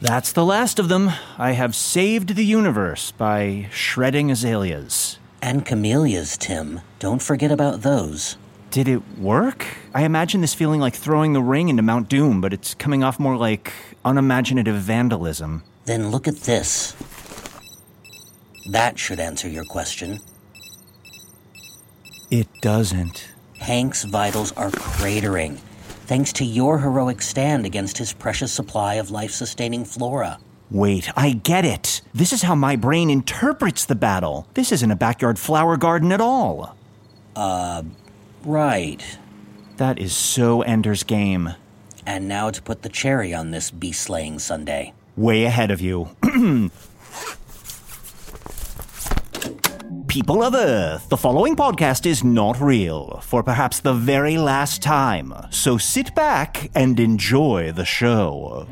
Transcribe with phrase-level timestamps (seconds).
[0.00, 1.10] That's the last of them.
[1.38, 5.18] I have saved the universe by shredding azaleas.
[5.42, 6.80] And camellias, Tim.
[7.00, 8.36] Don't forget about those.
[8.70, 9.66] Did it work?
[9.94, 13.18] I imagine this feeling like throwing the ring into Mount Doom, but it's coming off
[13.18, 13.72] more like
[14.04, 15.64] unimaginative vandalism.
[15.86, 16.94] Then look at this.
[18.70, 20.20] That should answer your question.
[22.30, 23.30] It doesn't.
[23.58, 25.58] Hank's vitals are cratering,
[26.08, 30.38] thanks to your heroic stand against his precious supply of life sustaining flora.
[30.70, 32.00] Wait, I get it.
[32.14, 34.46] This is how my brain interprets the battle.
[34.54, 36.76] This isn't a backyard flower garden at all.
[37.36, 37.82] Uh,
[38.42, 39.18] right.
[39.76, 41.54] That is so Ender's Game.
[42.06, 44.94] And now to put the cherry on this bee slaying Sunday.
[45.14, 46.08] Way ahead of you.
[50.08, 55.34] People of Earth, the following podcast is not real for perhaps the very last time,
[55.50, 58.66] so sit back and enjoy the show.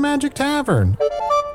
[0.00, 0.96] The Magic Tavern,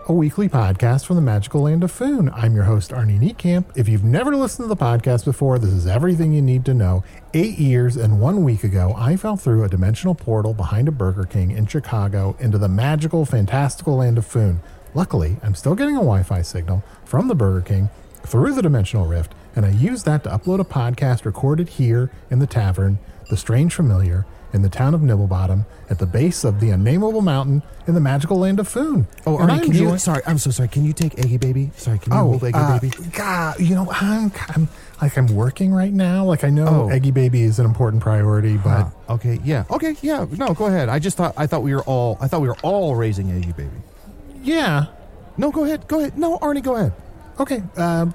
[0.07, 2.29] a weekly podcast from the magical land of Foon.
[2.29, 3.75] I'm your host, Arnie Niekamp.
[3.75, 7.03] If you've never listened to the podcast before, this is everything you need to know.
[7.33, 11.23] Eight years and one week ago, I fell through a dimensional portal behind a Burger
[11.23, 14.59] King in Chicago into the magical, fantastical land of Foon.
[14.93, 17.89] Luckily, I'm still getting a Wi Fi signal from the Burger King
[18.21, 22.37] through the dimensional rift, and I used that to upload a podcast recorded here in
[22.37, 26.69] the tavern, The Strange Familiar, in the town of Nibblebottom, at the base of the
[26.69, 29.05] unnameable mountain in the magical land of Foon.
[29.27, 29.97] Oh, I can you?
[29.97, 30.69] Sorry, I'm so sorry.
[30.69, 31.71] Can you take Eggy Baby?
[31.75, 32.93] Sorry, can you Oh, hold Eggy uh, Baby?
[33.11, 34.67] God, you know, I'm, I'm
[35.01, 36.23] like I'm working right now.
[36.25, 36.89] Like I know Oh.
[36.89, 40.25] Eggy Baby is an important priority, but Ah, okay, yeah, okay, yeah.
[40.31, 40.89] No, go ahead.
[40.89, 43.51] I just thought I thought we were all I thought we were all raising Eggy
[43.51, 43.69] Baby.
[44.43, 44.85] yeah,
[45.37, 46.17] No, go ahead, go ahead.
[46.17, 46.93] No, Arnie, go ahead.
[47.39, 47.61] okay.
[47.77, 48.07] Uh,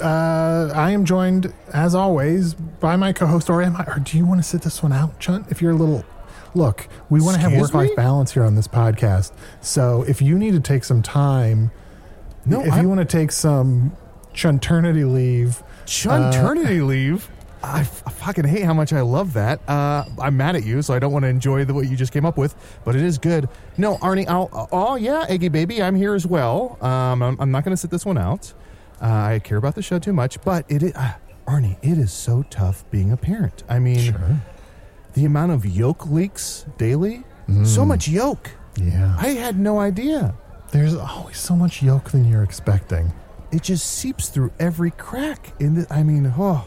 [0.00, 3.66] uh, I am joined, as always, by my co-host Ori.
[3.66, 5.46] Am I- Or do you want to sit this one out, Chunt?
[5.50, 6.04] If you're a little,
[6.54, 7.96] look, we want to have Excuse work-life me?
[7.96, 9.32] balance here on this podcast.
[9.60, 11.70] So if you need to take some time,
[12.46, 13.92] No, if I'm- you want to take some
[14.34, 17.28] chunternity leave, Chuniternity leave.
[17.64, 19.60] I, f- I fucking hate how much I love that.
[19.68, 22.12] Uh, I'm mad at you, so I don't want to enjoy the, what you just
[22.12, 23.48] came up with, but it is good.
[23.78, 26.76] No, Arnie, I'll, oh yeah, Eggy baby, I'm here as well.
[26.80, 28.52] Um, I'm, I'm not going to sit this one out.
[29.02, 31.14] Uh, I care about the show too much, but it is, uh,
[31.46, 33.64] Arnie, it is so tough being a parent.
[33.68, 34.14] I mean,
[35.14, 37.24] the amount of yolk leaks daily,
[37.64, 38.50] so much yolk.
[38.76, 40.34] yeah, I had no idea.
[40.70, 43.12] there's always so much yolk than you're expecting.
[43.50, 45.86] It just seeps through every crack in the.
[45.90, 46.66] I mean, oh.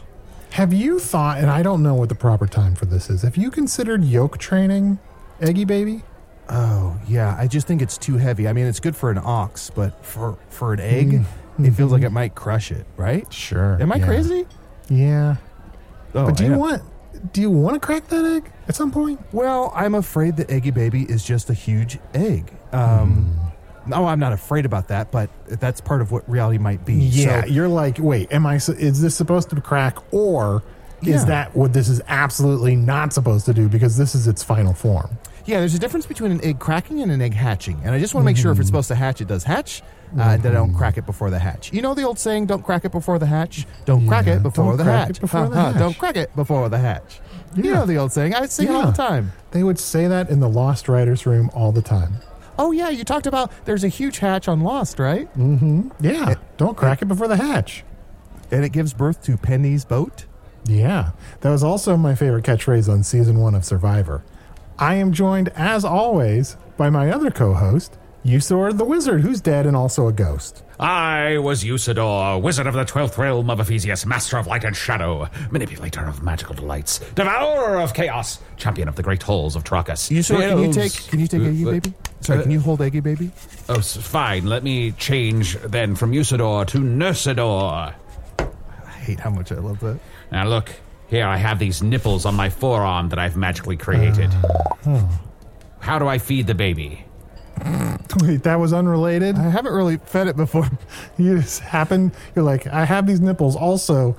[0.50, 3.36] Have you thought, and I don't know what the proper time for this is, have
[3.36, 4.98] you considered yolk training,
[5.40, 6.02] Eggy Baby?
[6.48, 8.46] Oh yeah, I just think it's too heavy.
[8.46, 11.24] I mean, it's good for an ox, but for for an egg,
[11.58, 12.86] it feels like it might crush it.
[12.96, 13.30] Right?
[13.32, 13.80] Sure.
[13.80, 14.06] Am I yeah.
[14.06, 14.46] crazy?
[14.88, 15.36] Yeah.
[16.14, 16.82] Oh, but do you want
[17.32, 19.20] do you want to crack that egg at some point?
[19.32, 22.52] Well, I'm afraid the Eggy Baby is just a huge egg.
[22.72, 23.90] Um, Hmm.
[23.90, 26.94] No, I'm not afraid about that, but that's part of what reality might be.
[26.94, 28.56] Yeah, So- you're like, wait, am I?
[28.56, 30.64] Is this supposed to crack, or
[31.02, 31.24] is Yeah.
[31.26, 35.18] that what this is absolutely not supposed to do because this is its final form.
[35.44, 38.12] Yeah, there's a difference between an egg cracking and an egg hatching, and I just
[38.12, 39.84] want to make sure if it's supposed to hatch, it does hatch,
[40.18, 41.72] uh, that I don't crack it before the hatch.
[41.72, 44.76] You know the old saying, "Don't crack it before the hatch." Don't crack it before
[44.76, 45.16] the crack hatch.
[45.16, 45.78] it before Ha, the hatch.
[45.78, 47.20] Don't crack it before the hatch.
[47.54, 48.34] You know the old saying.
[48.34, 49.32] I sing it all the time.
[49.52, 52.14] They would say that in the Lost Writers room all the time.
[52.58, 55.32] Oh yeah, you talked about there's a huge hatch on Lost, right?
[55.36, 55.90] Mm-hmm.
[56.00, 57.84] Yeah, don't crack it before the hatch.
[58.50, 60.24] And it gives birth to Penny's boat.
[60.64, 61.10] Yeah,
[61.40, 64.24] that was also my favorite catchphrase on season one of Survivor.
[64.78, 67.54] I am joined, as always, by my other co
[68.26, 70.64] Usidore the Wizard, who's dead and also a ghost.
[70.80, 75.28] I was Usidore, wizard of the twelfth realm of Ephysium, master of light and shadow,
[75.52, 80.10] manipulator of magical delights, devourer of chaos, champion of the great halls of Trakas.
[80.10, 81.94] You can you take can you take Uh, Eggy uh, baby?
[82.20, 83.30] Sorry, uh, can you hold Eggy baby?
[83.68, 84.46] Oh, fine.
[84.46, 87.94] Let me change then from Usidore to Nursidore.
[88.40, 90.00] I hate how much I love that.
[90.32, 90.72] Now look,
[91.06, 94.30] here I have these nipples on my forearm that I've magically created.
[95.78, 97.04] How do I feed the baby?
[98.20, 99.36] Wait, that was unrelated?
[99.36, 100.68] I haven't really fed it before.
[101.18, 104.16] You just happen, you're like, I have these nipples also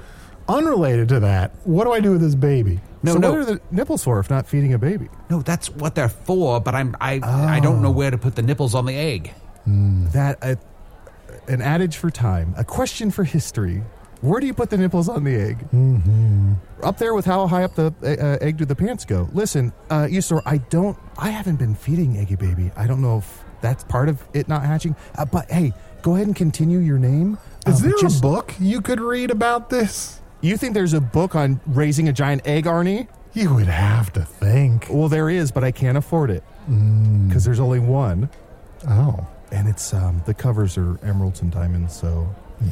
[0.48, 1.52] unrelated to that.
[1.64, 2.80] What do I do with this baby?
[3.04, 3.30] No, so no.
[3.30, 5.10] what are the nipples for if not feeding a baby?
[5.30, 8.42] No, that's what they're for, but I'm I I don't know where to put the
[8.42, 9.34] nipples on the egg.
[9.68, 10.56] That uh,
[11.48, 13.84] an adage for time, a question for history.
[14.22, 15.60] Where do you put the nipples on the egg?
[15.72, 16.54] Mm-hmm.
[16.82, 19.30] Up there with how high up the uh, egg do the pants go?
[19.32, 22.72] Listen, uh, Usidore, I don't, I haven't been feeding Eggy Baby.
[22.76, 24.96] I don't know if that's part of it not hatching.
[25.18, 27.38] Uh, but hey, go ahead and continue your name.
[27.66, 30.20] Is Uh, there just- a book you could read about this?
[30.42, 33.08] You think there's a book on raising a giant egg, Arnie?
[33.34, 34.88] You would have to think.
[34.90, 37.28] Well, there is, but I can't afford it Mm.
[37.28, 38.30] because there's only one,
[38.88, 42.28] Oh, and it's um, the covers are emeralds and diamonds, so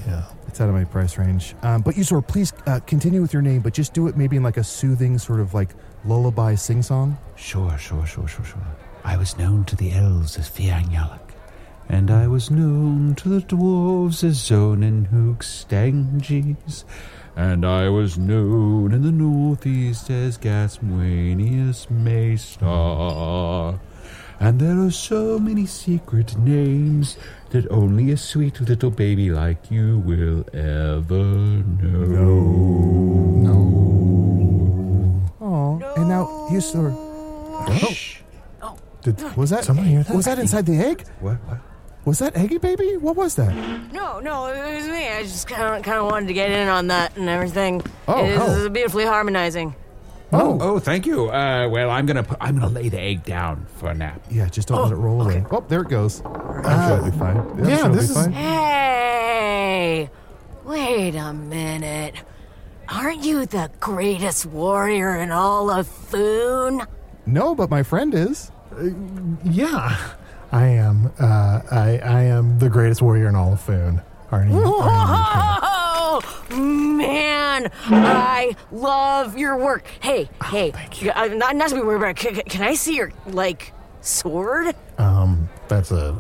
[0.08, 0.24] yeah.
[0.48, 1.56] it's out of my price range.
[1.64, 4.44] Um, but Usidore, please uh, continue with your name, but just do it maybe in
[4.44, 5.70] like a soothing sort of like
[6.06, 7.18] lullaby sing song.
[7.36, 8.62] Sure, sure, sure, sure, sure.
[9.06, 11.36] I was known to the elves as Fiangyalak,
[11.88, 14.82] and I was known to the dwarves as Zone
[17.36, 23.80] and I was known in the northeast as Gasmuenius Maystar.
[24.40, 27.16] And there are so many secret names
[27.52, 31.24] that only a sweet little baby like you will ever
[31.80, 32.06] know.
[32.18, 35.22] No, no.
[35.40, 36.96] Oh, and now Usidore,
[39.06, 40.16] Did was that someone hear that?
[40.16, 41.06] was that inside the egg?
[41.20, 41.36] What?
[41.48, 41.60] What?
[42.06, 42.98] Was that Eggy Baby?
[42.98, 43.52] What was that?
[43.92, 45.08] No, no, it was me.
[45.10, 47.82] I just kind of, kind of wanted to get in on that and everything.
[48.08, 48.70] Oh, it is oh.
[48.70, 49.74] beautifully harmonizing.
[50.32, 51.30] Oh, Oh, thank you.
[51.30, 54.22] Uh, well, I'm gonna put, I'm gonna lay the egg down for a nap.
[54.30, 55.46] yeah, just don't let it roll away.
[55.50, 56.22] Oh, there it goes.
[56.26, 57.38] I'm sure it'll be fine.
[57.38, 58.32] I'm yeah, sure it'll this be is- fine.
[58.34, 60.10] Hey,
[60.64, 62.16] wait a minute.
[62.88, 66.84] Aren't you the greatest warrior in all of Foon?
[67.26, 68.52] No, but my friend is.
[69.44, 69.98] Yeah,
[70.52, 71.12] I am.
[71.20, 74.02] Uh, I I am the greatest warrior in all of Foon.
[74.32, 74.52] Arnie.
[74.52, 79.86] Arnie Oh man, I love your work.
[80.02, 81.12] Hey, hey, thank you.
[81.12, 82.16] uh, not not to be worried about.
[82.16, 84.76] Can, can I see your like sword?
[84.98, 86.14] um, that's a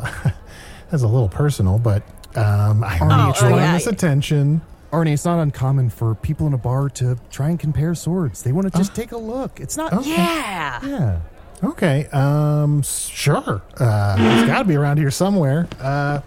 [0.89, 2.03] that's a little personal, but
[2.35, 3.73] um, I'm Arnie, Oh, trying oh, yeah.
[3.73, 4.61] this attention.
[4.91, 8.43] Arnie, it's not uncommon for people in a bar to try and compare swords.
[8.43, 9.59] They want to just take a look.
[9.59, 10.05] It's not.
[10.05, 10.79] Yeah.
[10.85, 11.19] Yeah.
[11.63, 12.07] Okay.
[12.07, 12.81] Um.
[12.83, 13.61] Sure.
[13.79, 14.15] Uh.
[14.19, 15.67] It's got to be around here somewhere.
[15.79, 16.21] Uh.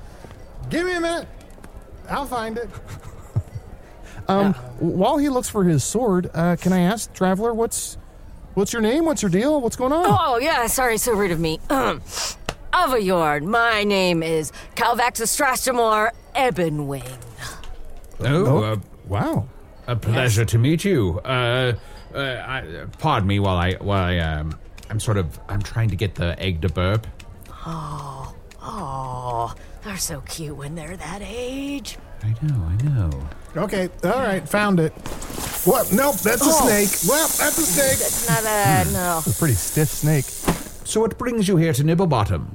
[0.71, 1.29] Give me a minute.
[2.09, 2.69] I'll find it.
[4.31, 7.97] Um, while he looks for his sword, uh, can I ask, traveler, what's
[8.53, 9.07] what's your name?
[9.07, 9.59] What's your deal?
[9.63, 10.05] What's going on?
[10.07, 11.59] Oh, yeah, sorry, so rude of me.
[11.71, 12.03] Um,
[12.75, 17.09] Avayard, my name is Kelvaxostrastymor Ebonwing.
[18.21, 19.49] Oh, uh, Wow.
[19.87, 21.21] a pleasure to meet you.
[21.25, 21.73] Uh,
[22.15, 24.59] uh, I, pardon me while I while I um
[24.91, 27.07] I'm sort of I'm trying to get the egg to burp.
[27.67, 29.55] Oh, oh,
[29.85, 31.99] they're so cute when they're that age.
[32.23, 33.29] I know, I know.
[33.57, 33.89] Okay.
[34.05, 34.47] All right.
[34.49, 34.93] Found it.
[35.65, 35.93] What?
[35.93, 36.17] Nope.
[36.17, 36.67] That's a Oh.
[36.67, 37.09] snake.
[37.09, 37.93] Well, that's a snake.
[38.01, 39.23] It's not a, no.
[39.25, 40.25] A pretty stiff snake.
[40.85, 42.47] So what brings you here to Nibblebottom?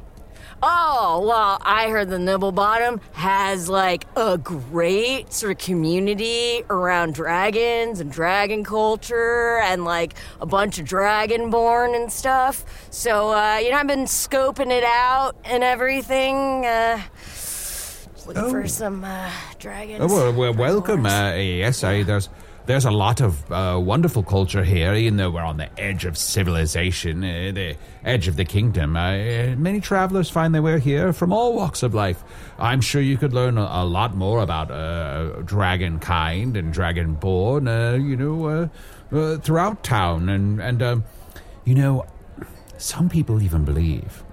[0.66, 8.00] Oh, well, I heard the Nibblebottom has like a great sort of community around dragons
[8.00, 12.64] and dragon culture and like a bunch of dragonborn and stuff.
[12.92, 16.66] So, uh, you know, I've been scoping it out and everything.
[16.66, 20.00] Uh, just looking for some uh, dragons.
[20.02, 21.06] Oh well, well welcome.
[21.06, 22.30] Uh, yes, I, there's
[22.66, 26.18] there's a lot of uh, wonderful culture here, even though we're on the edge of
[26.18, 28.96] civilization, uh, the edge of the kingdom.
[28.96, 32.24] Uh, many travelers find their way here from all walks of life.
[32.58, 37.68] I'm sure you could learn a, a lot more about uh, dragon kind and dragonborn.
[37.68, 38.70] Uh, you know,
[39.12, 41.04] uh, throughout town, and and um,
[41.66, 42.06] you know,
[42.78, 44.24] some people even believe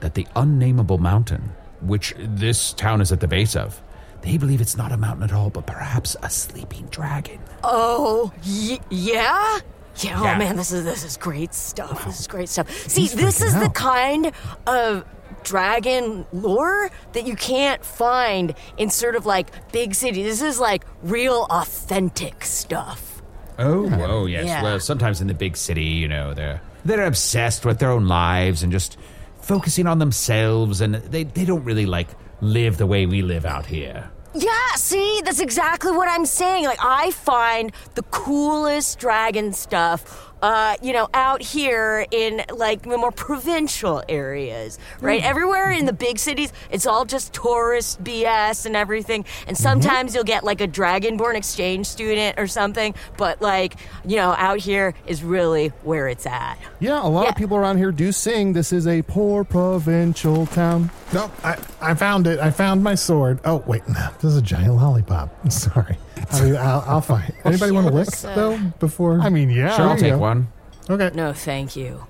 [0.00, 3.80] that the unnameable mountain, which this town is at the base of,
[4.22, 7.40] they believe it's not a mountain at all, but perhaps a sleeping dragon.
[7.64, 9.58] Oh, y- yeah?
[9.96, 12.06] Yeah, oh man, this is this is great stuff.
[12.06, 12.70] This is great stuff.
[12.70, 14.32] See, He's this freaking is the kind
[14.66, 15.04] of
[15.44, 20.24] dragon lore that you can't find in sort of like big cities.
[20.24, 23.20] This is like real authentic stuff.
[23.58, 24.46] Oh, oh yes.
[24.46, 24.62] Yeah.
[24.62, 28.62] Well, sometimes in the big city, you know, they're they're obsessed with their own lives
[28.62, 28.96] and just
[29.42, 32.08] focusing on themselves, and they they don't really like
[32.42, 34.10] live the way we live out here.
[34.34, 36.64] Yeah, see, that's exactly what I'm saying.
[36.64, 42.98] Like, I find the coolest dragon stuff, uh, you know, out here in like the
[42.98, 45.22] more provincial areas, right?
[45.22, 49.24] Everywhere in the big cities, it's all just tourist BS and everything.
[49.46, 54.32] And sometimes you'll get like a dragonborn exchange student or something, but like, you know,
[54.36, 56.58] out here is really where it's at.
[56.80, 57.30] Yeah, a lot Yeah.
[57.30, 58.52] of people around here do sing.
[58.52, 60.90] This is a poor provincial town.
[61.12, 62.40] No, I, I found it.
[62.40, 63.38] I found my sword.
[63.44, 65.30] Oh wait, no, this is a giant lollipop.
[65.52, 65.96] Sorry.
[66.32, 67.32] I mean, I'll, I'll find.
[67.44, 69.20] Anybody want to lick Yes, uh, though before?
[69.20, 69.74] I mean, yeah.
[69.76, 70.18] Sure, I'll There you take go.
[70.18, 70.48] one.
[70.90, 71.10] okay.
[71.14, 72.04] No, thank you.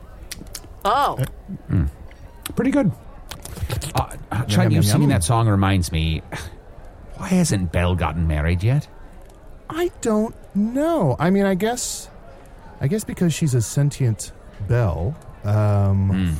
[0.84, 1.18] Oh,
[2.56, 2.90] Pretty good.
[3.94, 5.10] Uh, uh, Chime, you yum, singing yum.
[5.10, 6.22] that song reminds me.
[7.16, 8.88] Why hasn't Belle gotten married yet?
[9.70, 11.16] I don't know.
[11.18, 12.08] I mean, I guess,
[12.80, 14.32] I guess because she's a sentient
[14.68, 15.16] bell.
[15.44, 16.36] Um,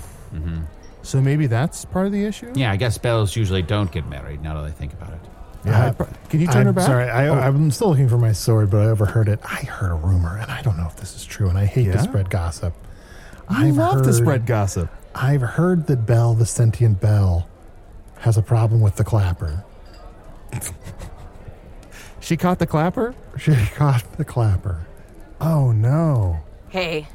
[1.03, 2.53] So maybe that's part of the issue.
[2.55, 4.41] Yeah, I guess Bells usually don't get married.
[4.43, 5.21] Now that I think about it.
[5.65, 6.87] Yeah, Uh, Can you turn I'm her back?
[6.87, 7.35] Sorry, I, Oh.
[7.35, 9.39] I'm still looking for my sword, but I overheard it.
[9.45, 11.49] I heard a rumor, and I don't know if this is true.
[11.49, 11.93] And I hate Yeah?
[11.93, 12.75] to spread gossip.
[13.49, 14.89] I I've love to spread gossip.
[15.15, 17.47] I've heard that Bell, the sentient Bell,
[18.21, 19.65] has a problem with the clapper.
[22.21, 23.15] She caught the clapper.
[23.39, 24.87] She caught the clapper.
[25.41, 26.39] Oh no!
[26.69, 27.09] hey,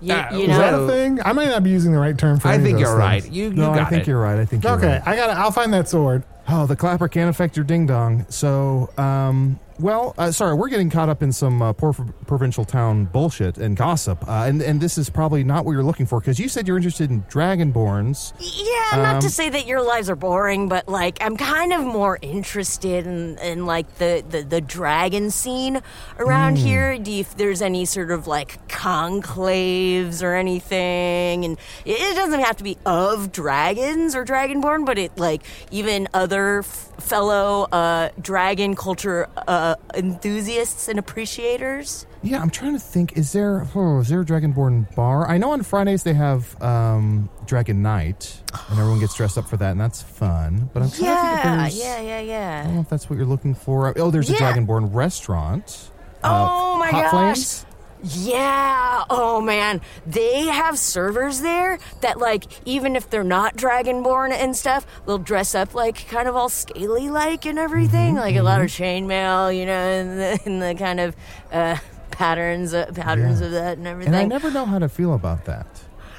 [0.00, 1.20] you, Uh, you know, Is that a thing?
[1.22, 2.48] I might not be using the right term for.
[2.48, 2.52] It.
[2.52, 3.30] I any of think those you're right.
[3.30, 4.06] You, you No, got I think it.
[4.08, 4.38] you're right.
[4.38, 5.02] I think you're Okay, right.
[5.06, 5.26] I got.
[5.26, 6.22] to I'll find that sword.
[6.48, 8.24] Oh, the clapper can't affect your ding dong.
[8.28, 13.04] So, um, well, uh, sorry, we're getting caught up in some uh, poor provincial town
[13.06, 16.38] bullshit and gossip, uh, and and this is probably not what you're looking for because
[16.38, 18.32] you said you're interested in dragonborns.
[18.38, 21.82] Yeah, not to Um, say that your lives are boring, but like I'm kind of
[21.84, 25.82] more interested in, in like the, the, the dragon scene
[26.18, 26.96] around here.
[26.96, 32.40] Do you, if there's any sort of like conclaves or anything, and it, it doesn't
[32.40, 36.66] have to be of dragons or dragonborn, but it like even other f-
[36.98, 42.06] fellow uh, dragon culture uh, enthusiasts and appreciators.
[42.22, 43.16] Yeah, I'm trying to think.
[43.16, 45.28] Is there oh, is there a dragonborn bar?
[45.28, 48.40] I know on Fridays they have um, Dragon Night,
[48.70, 50.68] and everyone gets dressed up for that, and that's fun.
[50.74, 51.78] But I'm trying to think if Yeah, there's.
[51.78, 52.74] yeah, yeah, I don't yeah.
[52.74, 53.92] know if that's what you're looking for.
[53.98, 54.38] Oh, there's a Yeah.
[54.52, 55.90] dragonborn restaurant.
[56.24, 57.10] Oh my Hot gosh.
[57.10, 57.66] Flames?
[58.08, 59.04] Yeah.
[59.10, 64.86] Oh man, they have servers there that like even if they're not dragonborn and stuff,
[65.06, 68.60] they'll dress up like kind of all scaly like and everything, Mm-hmm, like a lot
[68.60, 71.16] of chainmail, you know, and the, and the kind of
[71.52, 71.76] uh,
[72.10, 73.46] patterns uh, patterns Yeah.
[73.46, 74.14] of that and everything.
[74.14, 75.66] And I never know how to feel about that.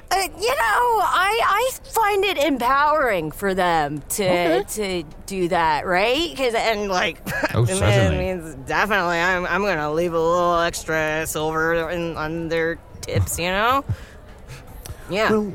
[0.10, 4.64] Uh, you know, I I find it empowering for them to Okay.
[4.70, 6.30] to do that, right?
[6.30, 7.20] Because and like,
[7.54, 8.18] Oh, it certainly.
[8.18, 13.50] means definitely I'm I'm gonna leave a little extra silver in, on their tips, you
[13.50, 13.84] know.
[15.10, 15.30] Yeah.
[15.32, 15.54] Well,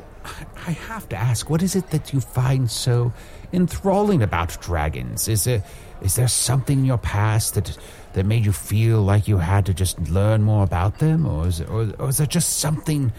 [0.67, 3.11] I have to ask, what is it that you find so
[3.51, 5.27] enthralling about dragons?
[5.27, 5.61] Is there,
[6.01, 7.77] is there something in your past that
[8.13, 11.59] that made you feel like you had to just learn more about them, or is,
[11.61, 13.11] or, or is there just something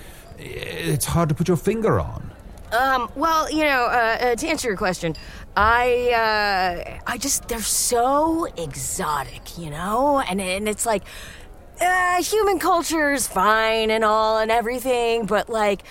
[0.45, 2.31] it's hard to put your finger on?
[2.73, 5.15] Um, well, you know, uh, uh, to answer your question,
[5.57, 10.21] I, uh, I just, they're so exotic, you know?
[10.21, 11.05] And, and it's like,
[11.81, 15.85] uh, human culture is fine and all and everything, but like,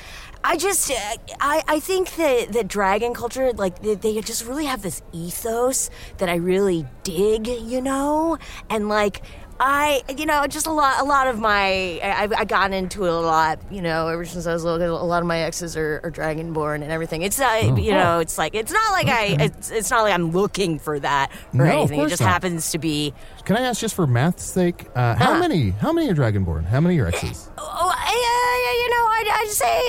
[0.43, 0.95] I just, uh,
[1.39, 5.89] I, I think that, that dragon culture, like, they, they just really have this ethos
[6.17, 8.37] that I really dig, you know?
[8.69, 9.21] And like,
[9.59, 13.05] I, you know, just a lot, a lot of my, I, I've I gotten into
[13.05, 15.01] it a lot, you know, ever since I was little.
[15.01, 17.21] A lot of my exes are, are dragonborn and everything.
[17.21, 20.31] It's, uh, you know, it's like, it's not like I, it's, it's not like I'm
[20.31, 22.01] looking for that or No, anything.
[22.01, 22.29] It just not.
[22.29, 23.13] happens to be.
[23.45, 25.39] Can I ask just for math's sake, uh, how Huh.
[25.39, 26.65] many how many are dragonborn?
[26.65, 27.49] How many are exes?
[27.57, 29.79] Oh, I, uh, you know, I'd, I'd say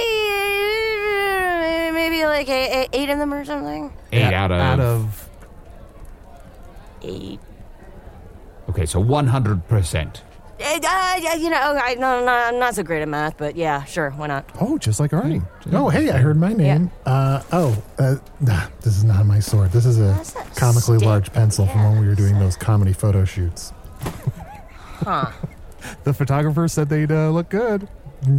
[1.90, 3.92] uh, maybe like eight, eight of them or something.
[4.12, 5.28] Eight out of, out of
[7.02, 7.40] Eight.
[8.74, 10.22] Okay, so one hundred percent.
[10.60, 13.84] Uh, uh, you know, I, no, no, I'm not so great at math, but yeah,
[13.84, 14.48] sure, why not?
[14.60, 15.44] oh, just like Arnie.
[15.72, 16.90] Oh, hey, I heard my name.
[17.04, 19.72] Uh, oh, uh, nah, this is not my sword.
[19.72, 21.06] This is a That's that comically stick.
[21.06, 23.72] large pencil from when we were doing those comedy photo shoots.
[25.02, 25.32] Huh.
[26.04, 27.88] the photographer said they'd uh, look good.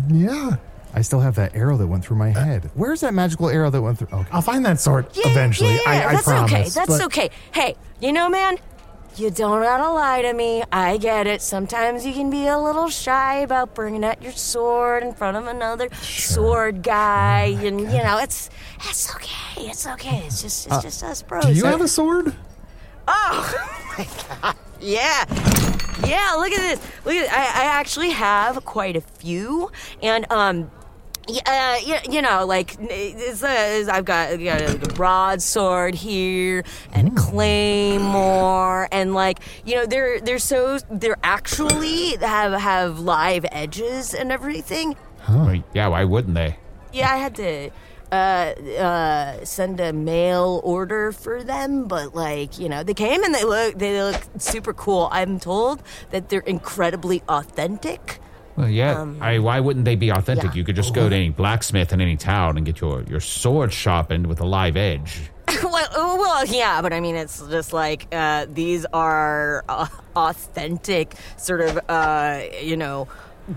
[0.10, 0.56] Yeah.
[0.94, 2.72] I still have that arrow that went through my head.
[2.74, 4.18] Where's that magical arrow that went through?
[4.18, 4.30] Okay.
[4.32, 5.74] I'll find that sword Yeah, eventually.
[5.75, 6.51] Yeah, I, I that's promise.
[6.54, 6.63] okay.
[6.70, 7.30] That's but- okay.
[7.54, 8.58] Hey, you know, man,
[9.17, 10.63] you don't gotta lie to me.
[10.72, 11.41] I get it.
[11.41, 15.48] Sometimes you can be a little shy about bringing out your sword in front of
[15.48, 18.50] another sword guy, Oh and you know, it's
[18.89, 19.67] it's okay.
[19.67, 20.24] It's okay.
[20.25, 21.45] It's just it's just us bros.
[21.45, 22.36] Uh, Do you have a sword?
[23.07, 23.53] Oh
[23.98, 24.07] my
[24.41, 24.55] God!
[24.79, 25.25] Yeah.
[26.05, 26.79] Yeah, look at this.
[27.05, 29.72] Look at I, I actually have quite a few.
[30.03, 30.69] And um
[31.27, 35.96] yeah, uh, you, you know, like it's, uh, it's- I've got, I've got a broadsword
[35.96, 36.63] here
[36.94, 43.46] and a claymore, and like you know, they're they're so they're actually have have live
[43.51, 44.96] edges and everything.
[45.29, 46.58] Well, yeah, why wouldn't they?
[46.94, 47.70] Yeah, I had to
[48.12, 53.34] uh, uh, send a mail order for them, but like you know, they came and
[53.34, 55.10] they look they look super cool.
[55.12, 58.20] I'm told that they're incredibly authentic.
[58.55, 59.05] Well, yeah.
[59.19, 60.45] I, why wouldn't they be authentic?
[60.45, 60.57] Um, yeah.
[60.57, 63.74] You could just go to any blacksmith in any town and get your, your sword
[63.74, 65.29] sharpened with a live edge.
[65.63, 71.13] well, oh, well, yeah, but I mean, it's just like uh, these are uh, authentic,
[71.38, 73.07] sort of, uh, you know,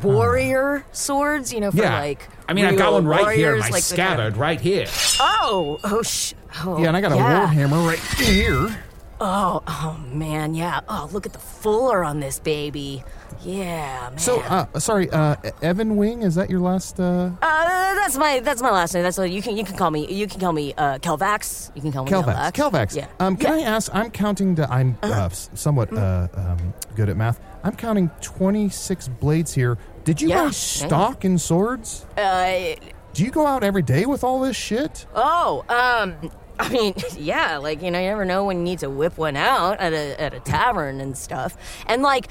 [0.02, 1.52] warrior swords.
[1.52, 1.98] You know, for yeah.
[1.98, 2.28] like.
[2.48, 4.86] I mean, I got one right here my like the kind scabbard, of- right here.
[5.20, 7.38] oh, oh, sh- oh, Yeah, and I got a yeah.
[7.38, 8.84] war hammer right here.
[9.20, 10.80] Oh, oh man, yeah.
[10.88, 13.02] Oh, look at the fuller on this baby.
[13.42, 14.18] Yeah, man.
[14.18, 16.98] So, uh, sorry, uh, Ebonwing, is that your last?
[17.00, 19.02] Uh, Uh, that's my that's my last name.
[19.02, 20.06] That's what you can you can call me.
[20.12, 21.70] You can call me uh, Kelvax.
[21.74, 22.52] You can call me Kelvax.
[22.52, 22.70] Kelvax.
[22.70, 22.96] Kelvax.
[22.96, 23.06] Yeah.
[23.20, 23.92] Um, can I ask?
[23.94, 24.70] I'm counting to.
[24.72, 25.22] I'm Uh-huh.
[25.24, 27.40] uh, somewhat uh, um, good at math.
[27.64, 29.78] I'm counting 26 blades here.
[30.04, 30.50] Did you Yeah, yeah.
[30.50, 32.06] stock in swords?
[32.16, 32.74] Uh,
[33.14, 35.06] Do you go out every day with all this shit?
[35.14, 38.90] oh, um, I mean, yeah, like you know, you never know when you need to
[38.90, 41.56] whip one out at a at a tavern and stuff.
[41.86, 42.26] And like,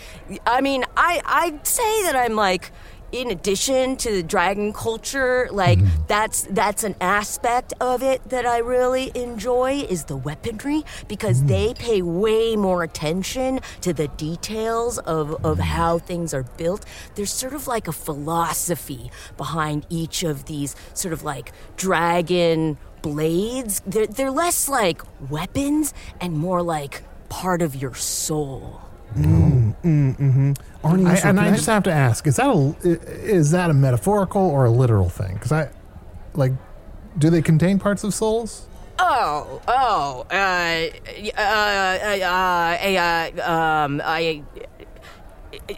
[0.45, 2.71] I mean, I I'd say that I'm like.
[3.09, 6.03] In addition to the dragon culture, like mm-hmm.
[6.07, 11.47] that's that's an aspect of it that I really enjoy is the weaponry because mm.
[11.47, 16.83] they pay way more attention to the details of, of how things are built.
[17.15, 22.77] There's sort of like a philosophy behind each of these sort of like dragon
[23.11, 23.81] blades.
[23.85, 28.81] They're, they're less like weapons and more like part of your soul.
[29.15, 29.75] Arnie,
[30.83, 33.73] I, so and can I just have to ask: Is that a is that a
[33.73, 35.33] metaphorical or a literal thing?
[35.33, 35.69] Because I
[36.33, 36.51] like,
[37.17, 38.67] do they contain parts of souls?
[38.99, 40.89] Oh, oh, uh,
[41.37, 44.43] uh, uh, uh, uh, um, I,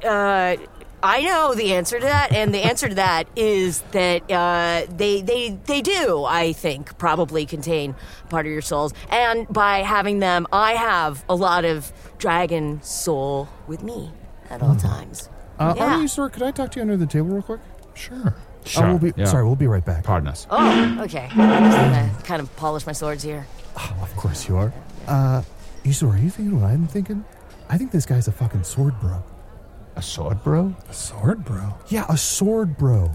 [0.04, 0.56] uh,
[1.02, 5.22] I know the answer to that, and the answer to that is that uh, they,
[5.22, 6.24] they, they do.
[6.26, 7.96] I think probably contain
[8.30, 13.48] part of your souls, and by having them, I have a lot of dragon soul
[13.68, 14.12] with me
[14.50, 15.30] at all times.
[15.58, 15.96] Uh, yeah.
[15.96, 17.60] Arnie, sir, could I talk to you under the table real quick?
[17.94, 18.36] Sure.
[18.66, 18.86] Sure.
[18.86, 19.26] Oh, we'll be, yeah.
[19.26, 20.04] Sorry, we'll be right back.
[20.04, 20.46] Pardon us.
[20.50, 21.30] Oh, okay.
[21.32, 23.48] I'm just gonna kind of polish my swords here.
[23.78, 24.74] Oh, of course you are.
[25.08, 25.42] Uh,
[25.86, 27.24] Isor, are you thinking what I'm thinking?
[27.70, 29.24] I think this guy's a fucking sword bro.
[30.00, 30.74] A sword, bro?
[30.88, 31.74] A sword, bro.
[31.90, 33.12] Yeah, a sword bro.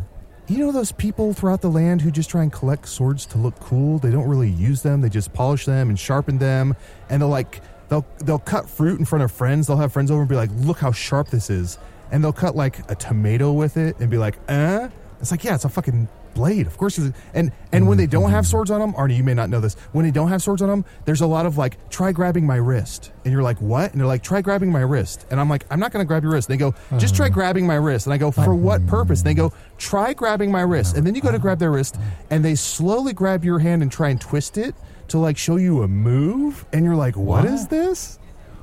[0.49, 3.59] You know those people throughout the land who just try and collect swords to look
[3.59, 3.99] cool?
[3.99, 5.01] They don't really use them.
[5.01, 6.77] They just polish them and sharpen them.
[7.09, 9.66] And they'll like they'll they'll cut fruit in front of friends.
[9.66, 11.79] They'll have friends over and be like, "Look how sharp this is."
[12.12, 15.55] And they'll cut like a tomato with it and be like, "Eh." It's like, "Yeah,
[15.55, 16.66] it's a fucking blade.
[16.66, 16.99] Of course
[17.33, 19.75] And and when they don't have swords on them, Arnie, you may not know this.
[19.92, 22.57] When they don't have swords on them, there's a lot of like, "Try grabbing my
[22.57, 25.64] wrist." And you're like, "What?" And they're like, "Try grabbing my wrist." And I'm like,
[25.70, 27.35] "I'm not going to grab your wrist." They go, "Just try uh-huh.
[27.35, 28.55] grabbing my wrist." And I go, "For uh-huh.
[28.55, 31.59] what purpose?" And they go, "Try grabbing my wrist." And then you go to grab
[31.59, 31.97] their wrist
[32.31, 34.75] and they slowly grab your hand and try and twist it
[35.09, 36.64] to like show you a move.
[36.73, 38.18] And you're like, "What is this?"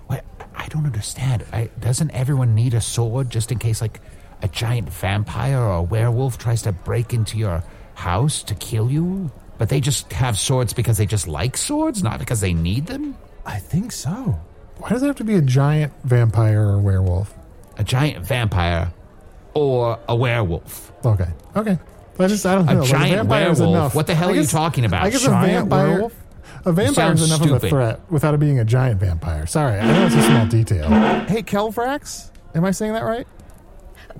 [0.10, 0.22] Wait,
[0.56, 1.46] I don't understand.
[1.54, 4.02] I, doesn't everyone need a sword just in case, like,
[4.42, 7.64] a giant vampire or a werewolf tries to break into your
[7.96, 9.32] house to kill you?
[9.58, 13.16] But they just have swords because they just like swords, not because they need them?
[13.46, 14.40] I think so.
[14.78, 17.34] Why does it have to be a giant vampire or werewolf?
[17.78, 18.92] A giant vampire
[19.54, 20.92] or a werewolf?
[21.06, 21.28] Okay.
[21.56, 21.78] Okay.
[22.20, 22.80] I just I don't A know.
[22.82, 23.76] Like, giant vampire is werewolf?
[23.78, 23.96] enough.
[23.96, 25.04] What the hell I are you talking about?
[25.04, 25.88] I guess Giant a vampire.
[25.90, 26.16] werewolf?
[26.66, 29.48] A vampire is sounds enough of a threat without it being a giant vampire.
[29.48, 30.88] Sorry, I know it's a small detail.
[31.28, 33.28] Hey, Kelvrax, am I saying that right?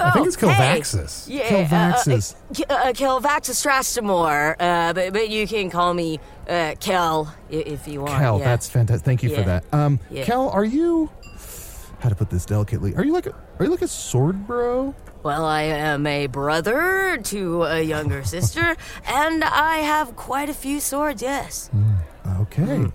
[0.04, 0.48] I think Oh, it's hey.
[0.48, 1.26] Kilvaxis.
[1.30, 2.36] Yeah, Kelvaxis.
[2.60, 7.88] Uh, uh, uh, Kelvaxis Strastamore, uh, but, but you can call me uh, Kel if
[7.88, 8.14] you want.
[8.20, 8.46] Kel, yeah.
[8.46, 9.06] that's fantastic.
[9.06, 9.64] Thank you for that.
[9.72, 10.24] Um, Yeah.
[10.26, 11.10] Kel, are you?
[12.00, 12.96] How to put this delicately?
[12.96, 14.96] Are you like a, are you like a sword bro?
[15.22, 20.80] Well, I am a brother to a younger sister, and I have quite a few
[20.80, 21.70] swords, yes.
[22.40, 22.64] Okay.
[22.64, 22.86] Hmm.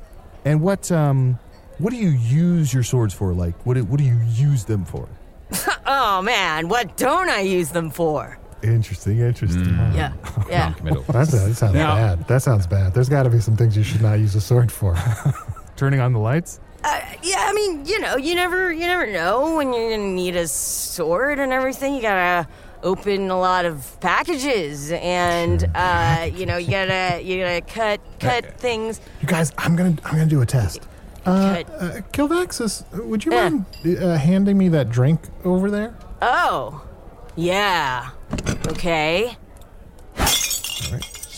[0.44, 1.38] And what um,
[1.78, 3.32] what do you use your swords for?
[3.32, 5.08] Like, what do, what do you use them for?
[5.86, 8.38] oh man, what don't I use them for?
[8.62, 9.64] Interesting, interesting.
[9.94, 10.12] Yeah,
[10.48, 10.64] yeah.
[10.68, 11.02] Non-committal.
[11.04, 12.26] That, that sounds Now- bad.
[12.28, 12.94] That sounds bad.
[12.94, 14.96] There's got to be some things you should not use a sword for.
[15.76, 16.58] Turning on the lights.
[16.82, 20.36] Uh, yeah, I mean, you know, you never, you never know when you're gonna need
[20.36, 21.94] a sword and everything.
[21.94, 22.48] You gotta
[22.82, 28.58] open a lot of packages, and uh, you know, you gotta, you gotta cut, cut
[28.58, 29.00] things.
[29.20, 30.86] you guys, I'm gonna I'm gonna do a test.
[31.26, 31.30] Uh,
[31.78, 33.48] uh, Kilvaxis, would you Yeah.
[33.48, 33.64] mind
[34.00, 35.94] uh, handing me that drink over there?
[36.22, 36.82] Oh,
[37.34, 38.10] yeah.
[38.68, 39.36] Okay.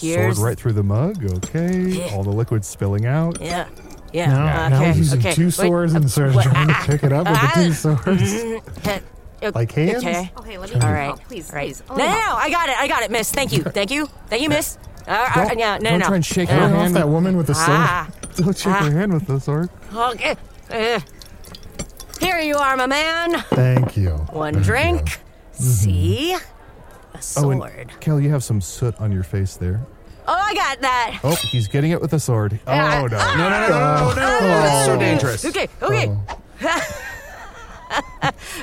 [0.01, 1.24] Here's Sword right through the mug.
[1.46, 1.81] Okay.
[1.81, 2.14] Yeah.
[2.14, 3.40] All the liquid spilling out.
[3.40, 3.66] yeah,
[4.12, 4.27] yeah.
[4.27, 5.35] Now, now okay, he's using okay.
[5.35, 7.72] two Wait, swords and uh, starts what- trying to pick it up with the two
[7.72, 8.87] swords.
[9.42, 9.96] uh, Like hands?
[10.05, 10.31] Okay.
[10.38, 11.20] Okay, let me All help.
[11.24, 11.66] Please, All right.
[11.74, 11.83] please.
[11.88, 12.77] No, no, no, I got it.
[12.79, 13.31] I got it, miss.
[13.33, 13.62] Thank you.
[13.64, 14.07] Thank you.
[14.29, 14.79] Thank you, miss.
[15.07, 16.55] Uh, uh, Don't- yeah, no, don't no, try and shake no.
[16.55, 16.96] her Turn off hand.
[16.96, 17.68] that woman with the sword.
[17.70, 18.85] Ah, Don't shake Ah.
[18.85, 19.69] your hand with the sword.
[19.95, 20.37] okay.
[20.71, 21.01] Uh,
[22.21, 23.41] here you are, my man.
[23.51, 24.11] Thank you.
[24.33, 25.21] One Thank drink.
[25.53, 26.35] See?
[26.35, 26.38] A
[27.14, 27.73] Oh, sword.
[27.79, 29.81] and Kel, you have some soot on your face there.
[30.27, 31.21] Oh, I got that.
[31.25, 32.61] Oh, he's getting it with the sword.
[32.67, 33.07] Oh Ah, no.
[33.07, 34.41] No, no, no, no, no, no.
[34.41, 35.45] That's so dangerous.
[35.47, 36.11] Okay, okay.
[36.11, 37.05] Oh.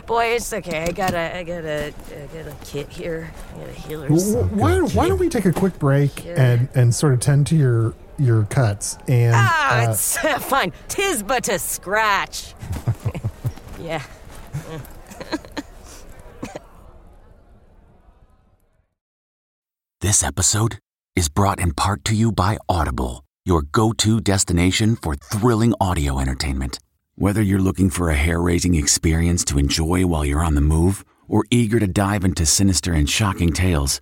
[0.06, 0.84] Boy, it's okay.
[0.84, 3.32] I got a, I got a, I got a kit here.
[3.56, 4.08] I got a healer.
[4.10, 7.48] W- w- Why, why don't we take a quick break and, and sort of tend
[7.48, 10.72] to your your cuts and Ah, uh, it's fine.
[10.88, 12.54] Tis but a scratch.
[13.80, 14.04] yeah.
[20.02, 20.78] This episode
[21.16, 26.20] is brought in part to you by Audible, your go to destination for thrilling audio
[26.20, 26.80] entertainment.
[27.16, 31.06] Whether you're looking for a hair raising experience to enjoy while you're on the move
[31.28, 34.02] or eager to dive into sinister and shocking tales,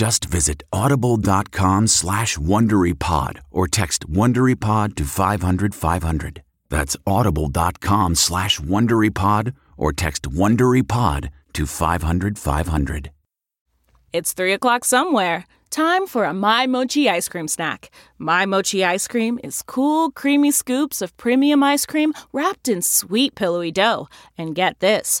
[0.00, 6.42] Just visit audible.com slash WonderyPod or text WonderyPod to 500 500.
[6.70, 13.10] That's audible.com slash WonderyPod or text WonderyPod to 500 500.
[14.14, 15.44] It's 3 o'clock somewhere.
[15.68, 17.90] Time for a My Mochi ice cream snack.
[18.18, 23.34] My Mochi ice cream is cool, creamy scoops of premium ice cream wrapped in sweet,
[23.34, 24.08] pillowy dough.
[24.38, 25.20] And get this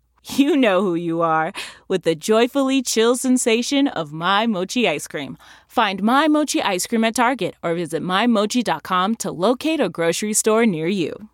[0.37, 1.51] you know who you are
[1.87, 5.37] with the joyfully chill sensation of My Mochi ice cream.
[5.67, 10.65] Find My Mochi ice cream at Target or visit MyMochi.com to locate a grocery store
[10.65, 11.29] near you.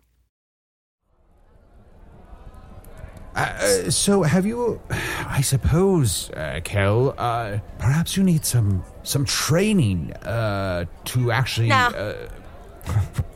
[3.34, 4.80] Uh, so, have you?
[4.90, 7.14] I suppose, uh, Kel.
[7.16, 11.68] Uh, perhaps you need some some training uh, to actually.
[11.68, 11.88] Nah.
[11.88, 12.28] Uh,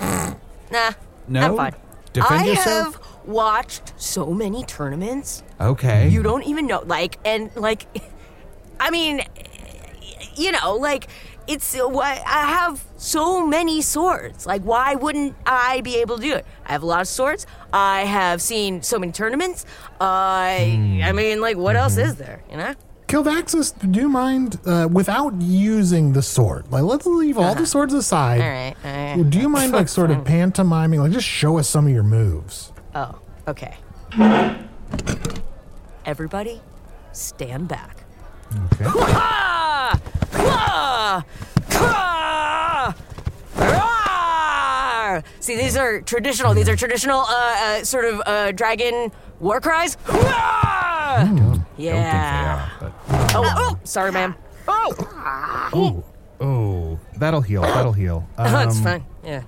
[0.73, 0.93] Nah.
[1.29, 1.41] no.
[1.43, 1.75] I'm fine.
[2.15, 2.95] Defend I yourself.
[2.95, 5.43] have watched so many tournaments.
[5.61, 6.09] Okay.
[6.09, 7.87] You don't even know, like, and like,
[8.81, 9.23] I mean,
[10.37, 11.09] you know, like,
[11.47, 14.47] it's what I have so many swords.
[14.47, 16.47] Like, why wouldn't I be able to do it?
[16.65, 17.47] I have a lot of swords.
[17.73, 19.67] I have seen so many tournaments.
[20.01, 22.43] I, I mean, like, what else is there?
[22.51, 22.75] You know?
[23.09, 26.71] Kilvaxis, do you mind uh, without using the sword?
[26.73, 28.41] Like, let's leave all the swords aside.
[28.41, 28.49] Uh-huh.
[28.49, 28.75] All right.
[28.85, 29.31] All right.
[29.31, 30.99] Do you mind like sort of pantomiming?
[31.01, 32.72] Like, just show us some of your moves.
[32.95, 33.75] Oh, okay.
[36.05, 36.61] Everybody,
[37.13, 38.05] stand back.
[38.73, 38.85] Okay.
[45.41, 46.55] See, these are traditional.
[46.55, 49.97] These are traditional, uh, uh sort of uh, dragon war cries.
[50.09, 51.29] Ah!
[51.77, 52.69] Yeah.
[52.79, 54.35] Don't are, but Oh, oh, sorry, ma'am.
[54.69, 54.95] Oh,
[55.75, 56.05] Oh,
[56.41, 57.63] oh, that'll heal.
[57.63, 58.27] That'll heal.
[58.37, 59.05] that's Um, fine.
[59.25, 59.43] Yeah.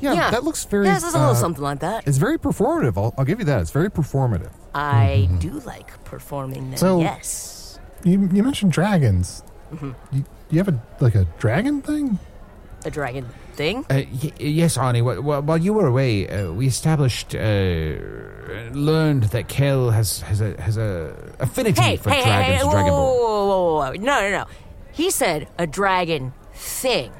[0.00, 0.30] Yeah, Yeah.
[0.30, 0.86] that looks very.
[0.86, 2.06] Yeah, it's a little uh, something like that.
[2.06, 2.96] It's very performative.
[2.96, 3.60] I'll, I'll give you that.
[3.62, 4.50] It's very performative.
[4.74, 6.76] I do like performing them.
[6.78, 7.78] So- yes.
[8.04, 9.42] You, you mentioned dragons.
[9.72, 9.92] Mm-hmm.
[10.12, 12.18] You, you have a like a dragon thing?
[12.84, 13.84] A dragon thing.
[13.90, 15.00] Uh, y- yes, Arnie.
[15.02, 17.40] wh- wh- While you were away, uh, we established, uh,
[18.72, 22.60] learned that Kel has has a has a affinity Hey, for hey, hey, dragons, hey,
[22.60, 22.90] and whoa, dragonborn.
[22.90, 23.92] whoa, whoa, whoa, whoa.
[23.94, 24.44] No, no, no.
[24.92, 27.10] He said a dragon thing.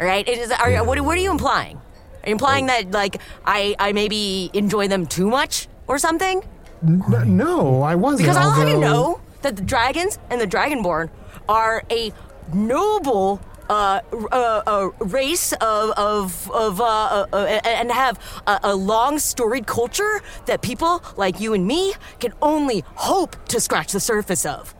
[0.00, 0.26] All right.
[0.28, 0.50] It is.
[0.52, 1.80] Are, what, what are you implying?
[2.22, 6.42] Are you implying that like I I maybe enjoy them too much or something?
[6.82, 8.20] N- no, I wasn't.
[8.28, 11.10] Because all I although- know that the dragons and the dragonborn
[11.48, 12.12] are a
[12.52, 14.00] noble uh,
[14.32, 19.66] uh, uh, race of of of uh, uh, uh, and have a, a long storied
[19.66, 24.74] culture that people like you and me can only hope to scratch the surface of.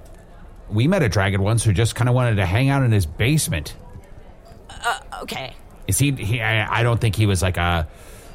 [0.71, 3.07] We met a dragon once who just kind of wanted to hang out in his
[3.07, 3.77] basement.
[5.23, 5.55] Okay.
[5.89, 6.13] Is he?
[6.13, 7.89] he I, I don't think he was like a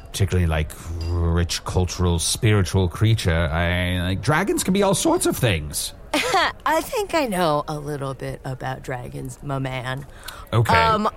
[0.06, 0.70] particularly like
[1.06, 3.48] rich cultural spiritual creature.
[3.50, 5.94] I like dragons can be all sorts of things.
[6.14, 10.06] I think I know a little bit about dragons, my man.
[10.52, 10.74] Okay.
[10.74, 11.08] Um,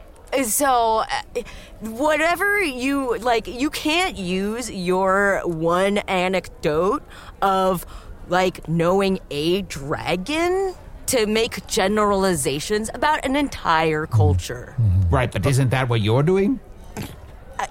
[0.43, 1.41] so uh,
[1.82, 7.04] whatever you like, you can't use your one anecdote
[7.41, 7.86] of
[8.28, 10.76] like knowing a dragon
[11.08, 14.76] to make generalizations about an entire culture.
[15.10, 16.60] right, but isn't that what you're doing?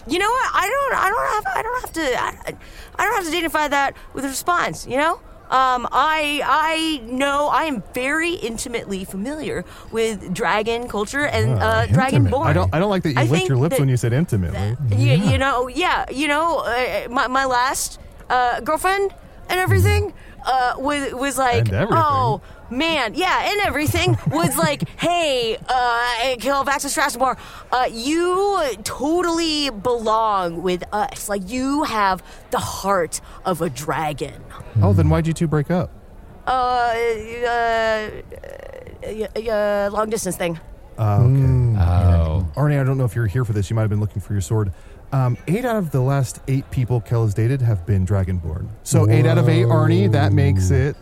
[0.09, 0.51] You know what?
[0.53, 0.95] I don't.
[0.99, 1.57] I don't have.
[1.59, 2.23] I don't have to.
[2.23, 2.57] I,
[2.99, 4.87] I don't have to dignify that with a response.
[4.87, 5.21] You know.
[5.49, 12.47] Um, I I know I am very intimately familiar with dragon culture and uh, dragonborn.
[12.47, 12.75] I don't.
[12.75, 14.75] I don't like that you I licked think your lips that- when you said intimately.
[14.97, 19.15] you, you know, yeah, you know, uh, my, my last uh, girlfriend
[19.49, 20.13] and everything
[20.47, 27.39] uh, was was like, oh man, yeah, and everything was like, hey, uh, Kilvaxus Strassenbar,
[27.73, 31.29] uh, you totally belong with us.
[31.29, 34.43] Like you have the heart of a dragon.
[34.83, 35.91] Oh, then why'd you two break up?
[36.47, 36.95] Uh,
[37.45, 38.11] uh,
[39.05, 40.61] uh, uh, long distance thing.
[40.99, 41.79] Oh, okay.
[41.79, 42.49] Oh.
[42.55, 43.69] Arnie, I don't know if you're here for this.
[43.69, 44.73] You might have been looking for your sword.
[45.13, 48.69] Um, eight out of the last eight people Kel has dated have been Dragonborn.
[48.83, 50.11] So eight out of eight, Arnie.
[50.13, 50.97] That makes it.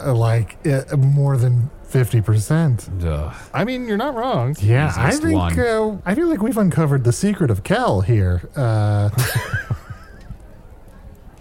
[0.00, 2.88] Uh, like uh, more than fifty percent.
[3.04, 3.34] Ugh.
[3.52, 4.54] I mean, you're not wrong.
[4.60, 5.58] Yeah, I Easiest think one.
[5.58, 8.48] uh, I feel like we've uncovered the secret of Kel here.
[8.56, 9.10] Uh,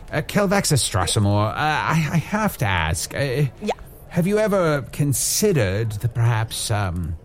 [0.10, 3.14] Uh, Kelvaxus Strassamore, uh, I, I have to ask.
[3.14, 3.18] Uh,
[3.62, 3.74] Yeah.
[4.08, 7.18] Have you ever considered the perhaps um,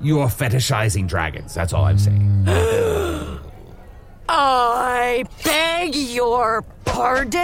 [0.00, 1.54] you're fetishizing dragons?
[1.54, 2.44] That's all I'm saying.
[4.28, 7.42] I beg your pardon.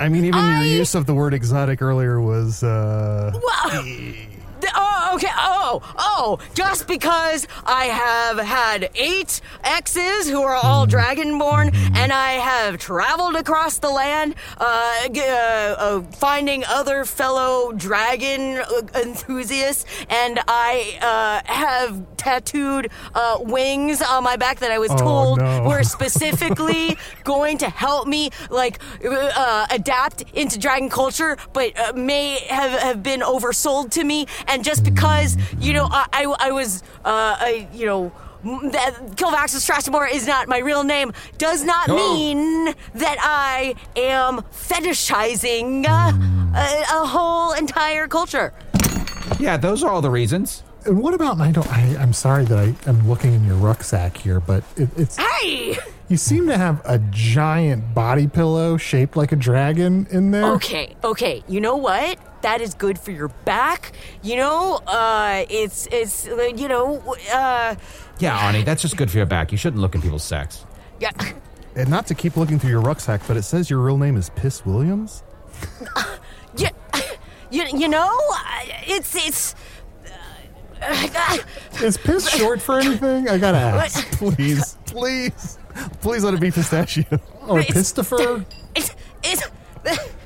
[0.00, 2.62] I mean, even I- your use of the word exotic earlier was.
[2.62, 4.28] Uh, Well, th-
[4.74, 5.28] oh, okay.
[5.36, 12.32] Oh, oh, just because I have had eight exes who are all dragonborn, and I
[12.34, 20.40] have traveled across the land, uh, uh, uh, finding other fellow dragon uh, enthusiasts, and
[20.48, 20.98] I
[21.46, 25.62] uh, have tattooed uh, wings on my back that I was Oh, told no.
[25.64, 32.38] were specifically going to help me like uh, adapt into dragon culture, but uh, may
[32.48, 34.26] have, have been oversold to me.
[34.46, 38.12] And just because you know I I, I was uh, I, you know.
[38.44, 41.96] m- That Kilvaxus Strassamore is not my real name does not Oh.
[41.96, 46.12] mean that I am fetishizing uh,
[46.54, 48.52] a, a whole entire culture.
[49.40, 50.62] yeah, those are all the reasons.
[50.84, 51.40] and what about?
[51.40, 51.66] I don't.
[51.72, 55.76] I, I'm sorry that I am looking in your rucksack here, but it, it's Hey!
[56.08, 60.44] You seem to have a giant body pillow shaped like a dragon in there.
[60.54, 61.42] Okay, okay.
[61.48, 62.18] You know what?
[62.42, 63.92] That is good for your back.
[64.22, 66.98] You know, uh, it's it's uh, you know,
[67.32, 67.74] uh,
[68.20, 69.50] Yeah, Arnie, that's just good for your back.
[69.52, 70.64] You shouldn't look in people's sex.
[71.00, 71.10] yeah.
[71.74, 74.30] and not to keep looking through your rucksack, but it says your real name is
[74.30, 75.22] Piss Williams.
[76.58, 76.68] You,
[77.50, 79.54] you, you know, I- it's it's.
[80.82, 81.36] Uh,
[81.82, 83.28] Is piss short for anything?
[83.28, 84.06] I gotta ask.
[84.12, 85.58] Please, please,
[86.00, 87.04] please let it be pistachio.
[87.46, 88.18] Or It's- Pistifer?
[88.20, 89.42] Oh, oh, it's it's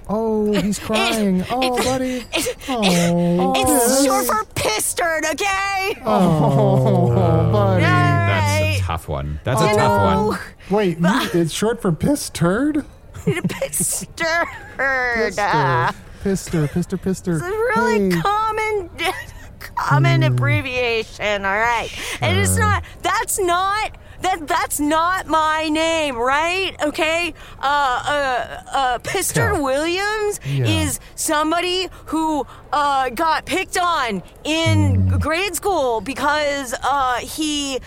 [0.09, 1.45] Oh, he's crying.
[1.51, 2.25] Oh, buddy.
[2.33, 5.97] it's, Oh, it's short for pistard, okay?
[6.05, 7.13] Oh,
[7.53, 7.83] buddy.
[7.83, 9.39] That's a tough one.
[9.45, 10.39] That's a tough know, one.
[10.71, 12.85] Wait, you- it's short for piss turd?
[13.25, 14.49] Pistard.
[16.23, 17.33] Pister, pister, pister, pister.
[17.37, 18.21] It's a really Hey.
[18.21, 18.91] common
[19.75, 20.33] common hmm.
[20.33, 21.89] abbreviation, all right?
[22.21, 22.61] And it's uh.
[22.61, 26.75] not that's not that that's not my name, right?
[26.83, 27.35] Okay?
[27.61, 29.61] Uh uh uh Pister Yeah.
[29.61, 30.67] Williams Yeah.
[30.83, 37.79] is somebody who uh got picked on in grade school because uh he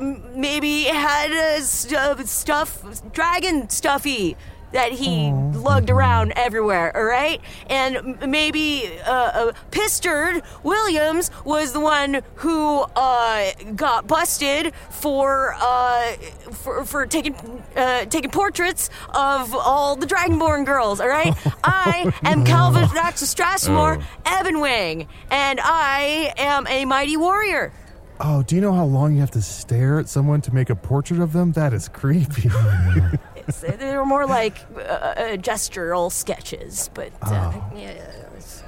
[0.00, 4.36] uh, maybe had a st- stuff dragon stuffy
[4.74, 7.40] that he lugged around everywhere, all right?
[7.70, 16.12] And maybe uh, uh, Pistard Williams was the one who uh, got busted for uh,
[16.50, 17.34] for, for taking
[17.76, 21.32] uh, taking portraits of all the Dragonborn girls, all right?
[21.64, 24.02] I am Calvin Strassmore, Oh.
[24.26, 27.72] Ebenwing, and I am a mighty warrior.
[28.20, 30.76] Oh, do you know how long you have to stare at someone to make a
[30.76, 31.52] portrait of them?
[31.52, 32.50] That is creepy.
[33.48, 38.62] It's, they were more like uh, uh, gestural sketches, but uh, yeah, it's-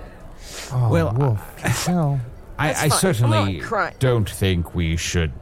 [0.72, 1.58] Oh, Well, wolf.
[1.86, 2.20] Hell.
[2.58, 2.92] I, That's I fine.
[2.92, 3.94] I'm certainly not crying.
[3.98, 5.32] don't think we should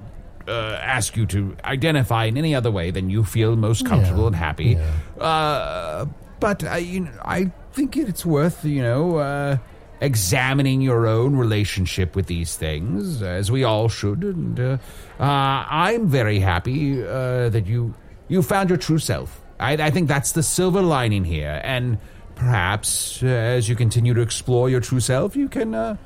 [0.48, 4.26] uh, ask you to identify in any other way than you feel most comfortable Yeah,
[4.26, 4.78] and happy.
[5.16, 5.24] yeah.
[5.24, 6.06] Uh,
[6.40, 9.56] but I, you know, I think it's worth you know uh,
[10.00, 14.22] examining your own relationship with these things, as we all should.
[14.22, 14.76] And uh,
[15.18, 17.94] uh, I'm very happy uh, that you
[18.28, 19.40] you found your true self.
[19.60, 21.98] I, I think that's the silver lining here, and
[22.34, 25.74] perhaps uh, as you continue to explore your true self, you can.
[25.74, 25.96] Uh,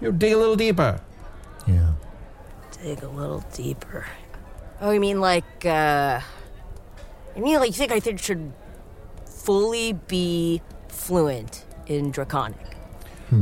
[0.00, 1.00] you know, dig a little deeper.
[1.66, 1.92] Yeah.
[2.82, 4.06] dig a little deeper.
[4.80, 6.20] Oh, you mean like, uh.
[7.34, 8.52] You mean like you think I think should
[9.26, 12.58] fully be fluent in Draconic?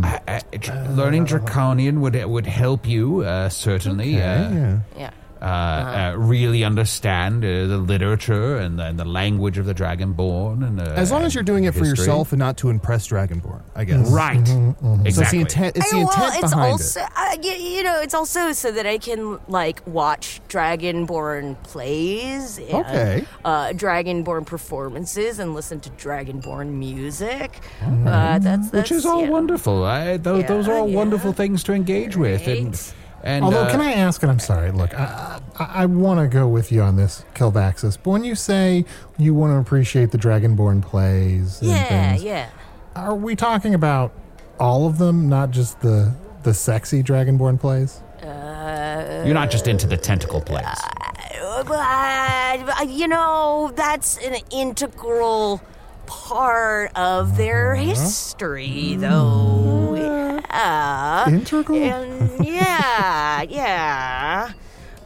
[0.03, 4.17] I, I, dr- learning Draconian would would help you uh, certainly.
[4.17, 4.79] Okay, uh, yeah.
[4.97, 5.11] Yeah.
[5.45, 10.67] Uh, uh, really understand uh, the literature and the, and the language of the Dragonborn,
[10.67, 11.99] and uh, As long as you're doing it for history.
[11.99, 14.11] yourself and not to impress Dragonborn, I guess.
[14.11, 14.47] right?
[14.47, 15.39] So it's Exactly.
[15.39, 15.77] the intent.
[15.77, 17.09] It's the intent well, it's behind also, it.
[17.15, 22.71] uh, you, you know, it's also so that I can like watch Dragonborn plays, and,
[22.75, 23.25] Okay.
[23.45, 27.61] uh, Dragonborn performances, and listen to Dragonborn music.
[27.83, 29.85] Uh, that's, that's Which is all you know, wonderful.
[29.85, 32.95] I, those, those are all Yeah, wonderful things to engage with, and Right.
[33.25, 36.29] And Although, uh, can I ask, and I'm sorry, look, I, I, I want to
[36.29, 38.85] go with you on this, Kilvaxis, but when you say
[39.19, 42.51] you want to appreciate the Dragonborn plays and Yeah, things, yeah.
[42.95, 44.13] are we talking about
[44.61, 48.01] all of them, not just the the sexy Dragonborn plays?
[48.23, 50.65] you're not just into the tentacle plays.
[50.65, 55.61] Uh, but, you know, that's an integral
[56.07, 60.24] part of their history, though.
[60.43, 61.29] Yeah.
[61.29, 61.79] Integral?
[61.79, 64.53] And yeah, yeah.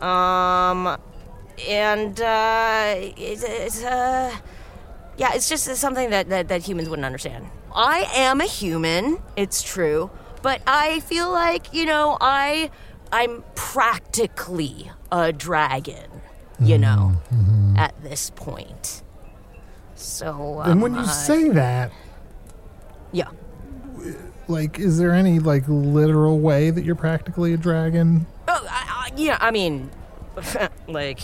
[0.00, 0.96] Um,
[1.68, 4.34] and uh, it's, it's uh,
[5.16, 7.46] yeah, it's just something that, that that humans wouldn't understand.
[7.74, 10.10] I am a human, it's true,
[10.42, 12.70] but I feel like you know I
[13.12, 16.22] I'm practically a dragon,
[16.60, 17.14] you know,
[17.76, 19.02] at this point.
[19.96, 21.90] So um, and when you I- say that,
[23.12, 23.30] yeah.
[24.48, 28.26] Like, is there any like literal way that you're practically a dragon?
[28.48, 29.38] Oh, I, I, yeah.
[29.40, 29.90] I mean,
[30.88, 31.20] like,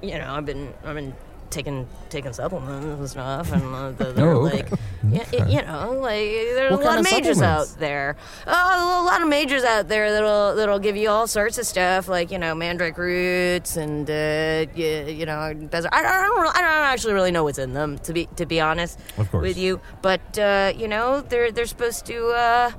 [0.00, 1.14] you know, I've been, I've been
[1.52, 4.56] taking taking supplements and stuff, and uh, the, they're Oh, okay.
[4.64, 4.70] like,
[5.08, 8.16] yeah, y- you know, like there's What a lot of of majors out there.
[8.46, 12.08] Oh, a lot of majors out there that'll that'll give you all sorts of stuff,
[12.08, 16.60] like you know, mandrake roots and uh, you, you know, bezer- I, I don't, I
[16.60, 18.98] don't actually really know what's in them to be to be honest
[19.32, 22.28] with you, but uh, you know, they're they're supposed to.
[22.28, 22.72] Uh,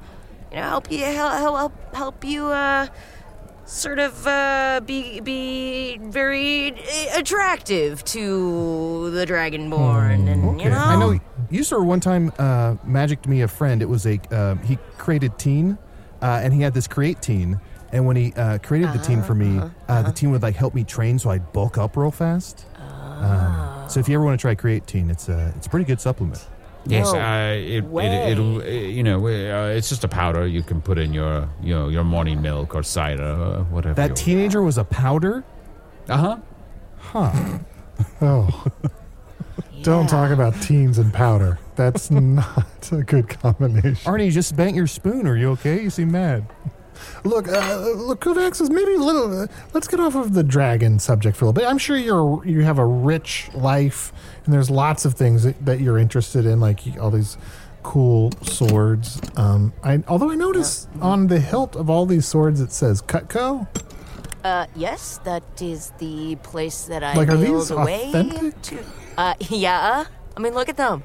[0.52, 2.86] you know, help you help help, help you uh,
[3.65, 10.95] sort of uh, be be very uh, attractive to the Dragonborn, and you know, I
[10.95, 13.82] know you sir one time uh, magicked me a friend.
[13.82, 15.78] It was a uh, he created teen,
[16.21, 17.60] uh, and he had this create teen.
[17.91, 20.73] And when he uh, created the teen for me, uh, the teen would like help
[20.73, 22.65] me train so I'd bulk up real fast.
[22.76, 25.86] Um, so if you ever want to try create teen, it's a it's a pretty
[25.86, 26.43] good supplement.
[26.86, 28.32] Yes, No uh, it, it, way.
[28.32, 31.74] it'll uh, you know uh, it's just a powder you can put in your you
[31.74, 33.96] know your morning milk or cider or whatever.
[33.96, 35.43] That teenager was a powder.
[36.10, 36.38] uh huh.
[36.98, 37.60] Huh.
[38.22, 38.65] oh,
[39.82, 41.60] don't talk about teens and powder.
[41.76, 44.12] That's not a good combination.
[44.12, 45.28] Arnie, just bent your spoon.
[45.28, 45.82] Are you okay?
[45.84, 46.46] You seem mad.
[47.23, 49.41] Look, uh, look, Kovacs is maybe a little.
[49.43, 51.69] Uh, let's get off of the dragon subject for a little bit.
[51.69, 54.12] I'm sure you're you have a rich life,
[54.45, 57.38] and there's lots of things that, that you're interested in, like all these
[57.84, 59.19] cool swords.
[59.36, 63.67] Um, I although I notice on the hilt of all these swords it says Cutco.
[64.43, 68.62] uh, yes, that is the place that I Like, are these away authentic?
[68.63, 68.79] to.
[69.17, 71.03] Uh, yeah, I mean, look at them.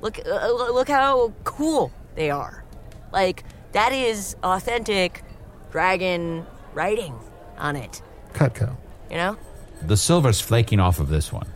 [0.00, 2.64] Look, uh, look look how cool they are.
[3.12, 5.22] Like that is authentic
[5.70, 7.18] dragon writing
[7.58, 8.02] on it.
[8.32, 8.76] Cutco.
[9.10, 9.36] You know.
[9.82, 11.48] The silver's flaking off of this one.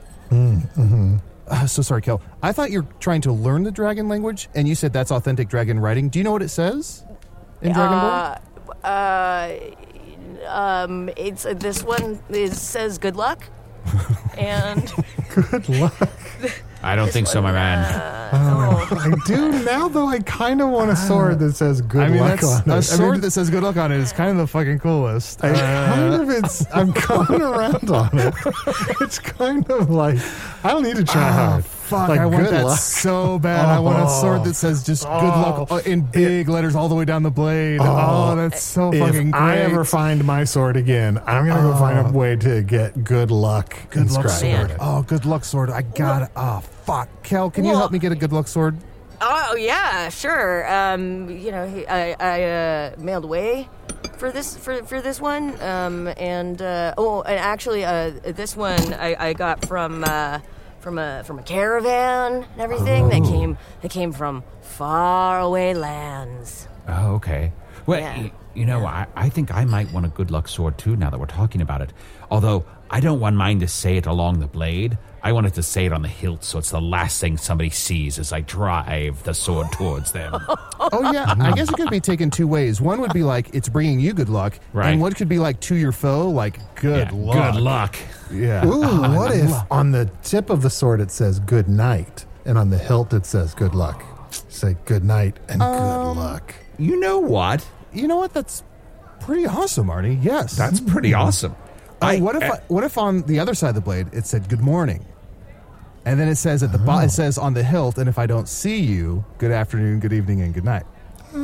[1.46, 2.22] Uh, so sorry, Kel.
[2.42, 5.78] I thought you're trying to learn the dragon language, and you said that's authentic dragon
[5.78, 6.08] writing.
[6.08, 7.04] Do you know what it says
[7.60, 8.40] in Dragonborn?
[8.82, 9.58] Uh, uh,
[10.48, 13.44] um, it's uh, this one is says good luck,
[14.38, 14.90] and
[15.34, 15.94] Good luck.
[16.82, 17.82] I don't think so, my man.
[18.32, 20.06] Oh, I do now, though.
[20.06, 22.68] I kind of want a sword that says "Good I mean, luck" that's on it.
[22.72, 24.78] a I sword mean, that says "good luck" on it is kind of the fucking
[24.78, 25.42] coolest.
[25.44, 28.34] I Uh, kind of it's I'm coming around on it.
[29.00, 30.18] It's kind of like
[30.64, 31.64] I don't need to try hard.
[31.64, 32.08] fuck!
[32.08, 32.78] Like, I want good that luck.
[32.78, 33.66] so bad.
[33.68, 36.94] I want a sword that says just "good luck" uh, in big letters all the
[36.94, 37.80] way down the blade.
[37.82, 39.34] Oh, that's so fucking if great.
[39.34, 43.30] I ever find my sword again, I'm gonna go find a way to get good
[43.30, 43.76] luck.
[43.90, 44.74] good luck sword.
[44.80, 45.70] Oh, good luck sword.
[45.70, 46.28] I got it.
[46.36, 47.08] Oh, fuck.
[47.22, 48.76] Kel, can you help me get a good luck sword?
[49.20, 50.70] Oh yeah, sure.
[50.70, 53.68] Um, you know, he- I I uh, mailed away
[54.18, 55.60] for this for for this one.
[55.62, 60.40] Um, and uh, oh, and actually, uh, this one I, I got from uh,
[60.80, 66.68] from a from a caravan and everything that came that came from far away lands.
[66.88, 67.52] Oh, okay.
[67.86, 68.18] Well, Yeah.
[68.18, 71.10] y- you know, I, I think I might want a good luck sword too now
[71.10, 71.92] that we're talking about it.
[72.30, 74.96] Although I don't want mine to say it along the blade.
[75.24, 78.18] I wanted to say it on the hilt so it's the last thing somebody sees
[78.18, 80.34] as I drive the sword towards them.
[80.92, 82.78] Oh yeah, I guess it could be taken two ways.
[82.80, 84.90] One would be like it's bringing you good luck, Right.
[84.90, 87.54] and one could be like to your foe, like good Yeah, luck.
[87.54, 87.96] Good luck.
[88.30, 88.66] Yeah.
[88.66, 92.68] Ooh, what if on the tip of the sword it says good night, and on
[92.68, 94.04] the hilt it says good luck?
[94.50, 95.72] Say good night and Um,
[96.16, 96.54] good luck.
[96.78, 97.66] You know what?
[97.94, 98.34] You know what?
[98.34, 98.62] That's
[99.20, 100.18] pretty awesome, Arnie.
[100.22, 100.54] Yes.
[100.54, 101.54] That's pretty awesome.
[102.02, 104.48] Uh, what if I, what if on the other side of the blade it said
[104.50, 105.06] good morning,
[106.04, 106.86] and then it says at the Oh.
[106.86, 110.12] bottom it says on the hilt, and if I don't see you, good afternoon, good
[110.12, 110.84] evening, and good night.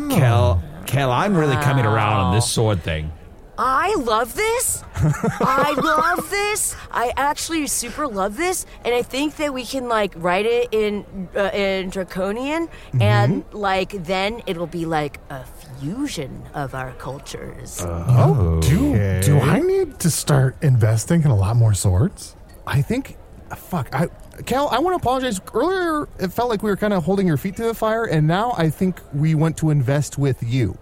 [0.08, 3.10] Kel, Kel, I'm really coming around on this sword thing.
[3.58, 4.82] I love this.
[4.94, 6.74] I love this.
[6.90, 11.28] I actually super love this, and I think that we can like write it in
[11.36, 12.68] uh, in draconian,
[13.00, 15.44] and like then it'll be like a
[15.78, 17.84] fusion of our cultures.
[17.86, 22.36] Oh, do do I need to start investing in a lot more swords?
[22.66, 23.18] I think,
[23.50, 24.08] uh, fuck, I.
[24.46, 25.40] Cal, I want to apologize.
[25.52, 28.26] Earlier, it felt like we were kind of holding your feet to the fire, and
[28.26, 30.78] now I think we want to invest with you.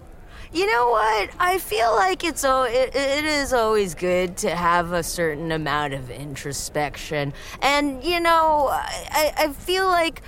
[0.53, 1.31] You know what?
[1.39, 5.95] I feel like it's oh, it, it is always good to have a certain amount
[5.95, 10.23] of introspection, and you know, I, I feel like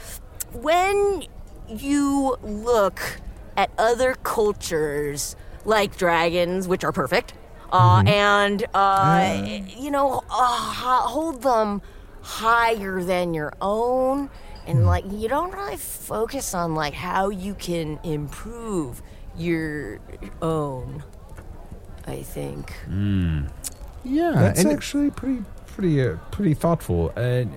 [0.52, 1.24] when
[1.68, 3.00] you look
[3.56, 7.32] at other cultures like dragons, which are perfect,
[7.72, 9.42] uh, and uh,
[9.78, 11.80] you know, uh, hold them
[12.22, 14.28] higher than your own
[14.66, 19.02] and like you don't really focus on like how you can improve
[19.36, 19.98] your
[20.42, 21.02] own
[22.06, 22.72] i think
[24.02, 27.54] Yeah, That's and- actually pretty, pretty, uh, pretty thoughtful, and,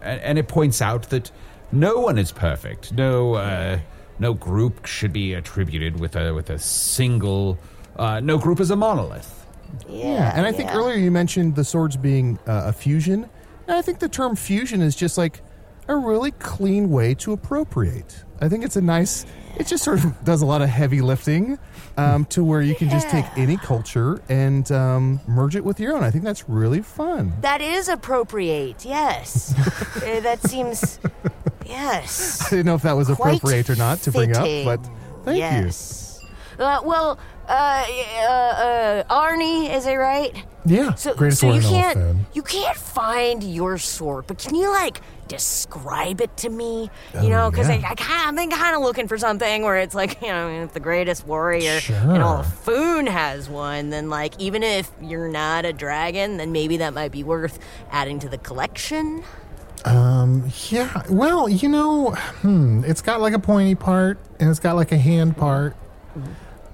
[0.00, 1.30] and and it points out that
[1.70, 2.92] no one is perfect.
[2.94, 3.78] No, uh,
[4.18, 7.58] no group should be attributed with a with a single.
[7.96, 9.46] Uh, no group is a monolith.
[9.86, 13.28] yeah, Yeah, and I think earlier you mentioned the swords being uh, a fusion.
[13.66, 15.42] And I think the term fusion is just like
[15.88, 18.24] a really clean way to appropriate.
[18.40, 19.24] I think it's a nice,
[19.58, 21.58] it just sort of does a lot of heavy lifting
[21.96, 25.96] um, to where you can just take any culture and um, merge it with your
[25.96, 26.04] own.
[26.04, 27.32] I think that's really fun.
[27.40, 29.54] that is appropriate yes
[30.02, 30.98] Uh, that seems
[31.64, 34.84] yes I didn't know if that was Quite appropriate or not to bring up, but
[35.24, 35.42] thank you.
[35.66, 36.20] yes.
[36.58, 37.18] Uh, well,
[37.48, 37.84] uh,
[38.22, 40.44] uh, uh, Arnie, is it right?
[40.64, 44.26] Yeah, So, greatest so sword you in all of can't you can't find your sword,
[44.26, 46.90] but can you like describe it to me?
[47.14, 47.76] Oh, You know, because yeah.
[47.86, 50.64] I, I kind of been kind of looking for something where it's like you know,
[50.64, 55.28] if the greatest warrior in all of Foon has one, then like even if you're
[55.28, 57.60] not a dragon, then maybe that might be worth
[57.92, 59.22] adding to the collection.
[59.84, 61.02] Um, yeah.
[61.08, 64.98] Well, you know, hmm, it's got like a pointy part and it's got like a
[64.98, 65.76] hand part.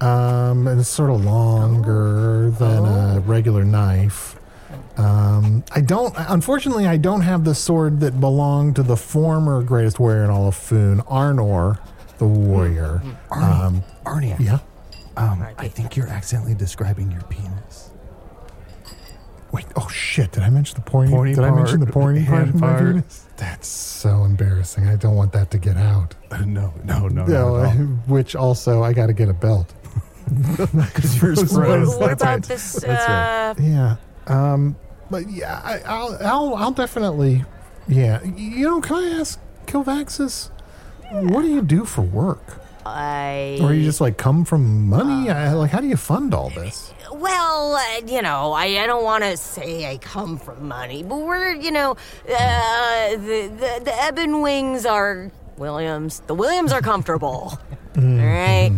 [0.03, 4.37] Um, and it's sort of longer than a regular knife.
[4.97, 9.99] Um, I don't, unfortunately, I don't have the sword that belonged to the former greatest
[9.99, 11.79] warrior in all of Foon, Arnor,
[12.17, 13.01] the warrior.
[13.31, 14.59] Um, Arnie, yeah.
[15.15, 17.89] um, I think you're accidentally describing your penis.
[19.53, 22.25] Wait, oh shit, did I mention the pointy, Pointy did I mention the part, pointy
[22.25, 22.79] part hand of my part.
[22.87, 23.25] penis?
[23.37, 24.87] That's so embarrassing.
[24.87, 26.15] I don't want that to get out.
[26.31, 27.69] Uh, no, no, no, No, no.
[28.07, 29.71] which also I got to get a belt.
[30.73, 31.95] Because yours What- froze.
[31.95, 32.43] what That's about right.
[32.43, 32.73] this?
[32.73, 33.49] That's right.
[33.49, 33.95] Uh, Yeah.
[34.27, 34.75] Um,
[35.11, 37.43] but yeah, I, I'll, I'll, I'll definitely.
[37.87, 38.23] Yeah.
[38.23, 40.49] You know, can I ask Kilvaxis,
[41.11, 42.59] what do you do for work?
[42.85, 45.29] I Or you just like come from money?
[45.29, 46.93] I, like, how do you fund all this?
[47.13, 51.17] Well, uh, you know, I, I don't want to say I come from money, but
[51.19, 56.21] we're, you know, uh, the, the, the Ebonwings are Williams.
[56.27, 57.57] The Williams are comfortable.
[57.97, 58.71] All right?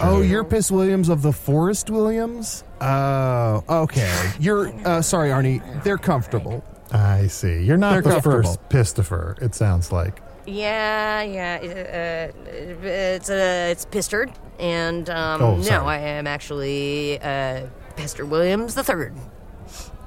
[0.00, 2.64] Oh, you're Piss Williams of the Forest Williams?
[2.80, 4.30] Oh, okay.
[4.40, 5.60] You're, uh, sorry, Arnie.
[5.84, 6.64] They're comfortable.
[6.92, 7.62] I see.
[7.62, 8.42] You're not They're the comfortable.
[8.42, 10.20] first Pistifer, it sounds like.
[10.46, 11.58] Yeah, yeah.
[11.62, 15.86] Uh, it's uh, it's Pistard, and um, Oh, no, sorry.
[15.86, 17.66] I am actually uh,
[17.96, 19.14] Pester Williams the third.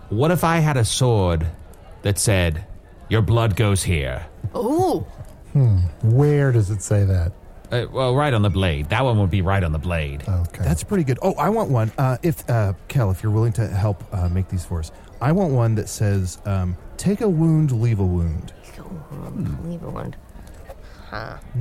[0.09, 1.47] What if I had a sword
[2.03, 2.65] that said,
[3.09, 4.27] "Your blood goes here"?
[4.55, 4.99] Ooh.
[5.53, 5.77] Hmm.
[6.03, 7.31] Where does it say that?
[7.71, 8.89] Uh, well, right on the blade.
[8.89, 10.23] That one would be right on the blade.
[10.27, 10.63] Okay.
[10.63, 11.19] That's pretty good.
[11.21, 11.91] Oh, I want one.
[11.97, 14.91] Uh, if uh, Kel, if you're willing to help uh, make these for us,
[15.21, 18.53] I want one that says, um, "Take a wound, leave a wound."
[19.63, 20.15] Leave a one.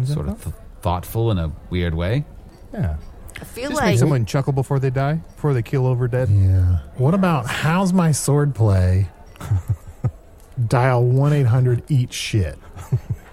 [0.04, 2.24] Sort of th- thoughtful in a weird way.
[2.72, 2.96] Yeah.
[3.40, 6.28] I feel Just like make someone chuckle before they die, before they keel over dead.
[6.30, 6.78] yeah.
[6.96, 9.08] What about how's my sword play?
[10.68, 12.58] Dial 1 800 eat shit.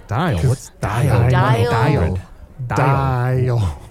[0.07, 0.39] Dial.
[0.39, 1.30] What's Dial.
[1.30, 1.71] dial?
[1.71, 2.19] Dial.
[2.68, 3.82] Dial.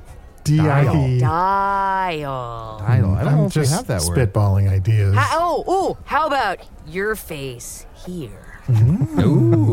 [0.44, 1.18] D I E.
[1.20, 2.78] dial.
[2.80, 3.14] Dial.
[3.14, 4.32] I don't know if we just have that word.
[4.32, 5.14] spitballing ideas.
[5.14, 8.60] How, oh, oh, how about your face here?
[8.66, 9.20] Mm-hmm.
[9.20, 9.71] Ooh.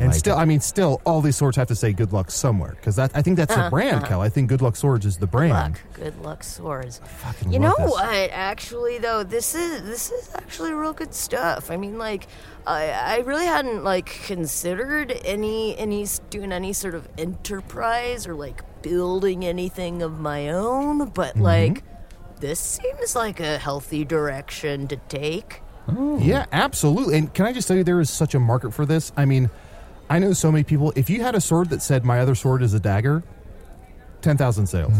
[0.00, 2.70] And like still, I mean, still, all these swords have to say "Good Luck" somewhere
[2.76, 4.20] because that I think that's the brand, Kel.
[4.20, 5.52] I think "Good Luck Swords" is the brand.
[5.52, 5.80] Luck.
[5.94, 7.00] Good luck swords.
[7.04, 7.90] Fucking You know this.
[7.90, 8.30] what?
[8.32, 11.70] Actually, though, this is this is actually real good stuff.
[11.70, 12.26] I mean, like,
[12.66, 18.62] I I really hadn't like considered any any doing any sort of enterprise or like
[18.82, 21.42] building anything of my own, but Mm-hmm.
[21.42, 21.82] like,
[22.40, 25.62] this seems like a healthy direction to take.
[26.18, 27.16] Yeah, absolutely.
[27.18, 29.12] And can I just tell you, there is such a market for this.
[29.16, 29.50] I mean,
[30.08, 30.92] I know so many people.
[30.96, 33.22] If you had a sword that said "My other sword is a dagger,"
[34.22, 34.92] ten thousand sales.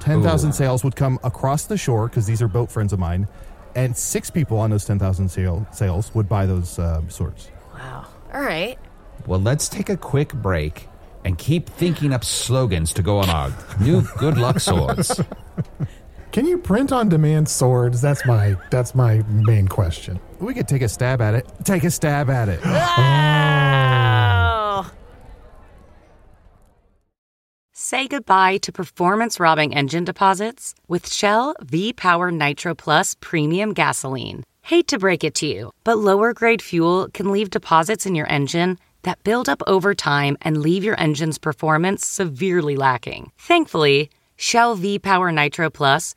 [0.00, 3.26] Ten thousand sales would come across the shore because these are boat friends of mine,
[3.74, 7.50] and six people on those ten thousand sale, sales would buy those uh, swords.
[7.74, 8.06] Wow.
[8.32, 8.78] All right.
[9.26, 10.88] Well, let's take a quick break
[11.24, 15.20] and keep thinking up slogans to go on our new good luck swords.
[16.34, 18.00] Can you print on demand swords?
[18.00, 20.18] That's my that's my main question.
[20.40, 21.46] We could take a stab at it.
[21.62, 22.58] Take a stab at it.
[22.66, 22.74] Oh.
[27.72, 34.42] Say goodbye to performance robbing engine deposits with Shell V Power Nitro Plus Premium Gasoline.
[34.62, 38.26] Hate to break it to you, but lower grade fuel can leave deposits in your
[38.26, 43.30] engine that build up over time and leave your engine's performance severely lacking.
[43.38, 46.16] Thankfully, Shell V Power Nitro Plus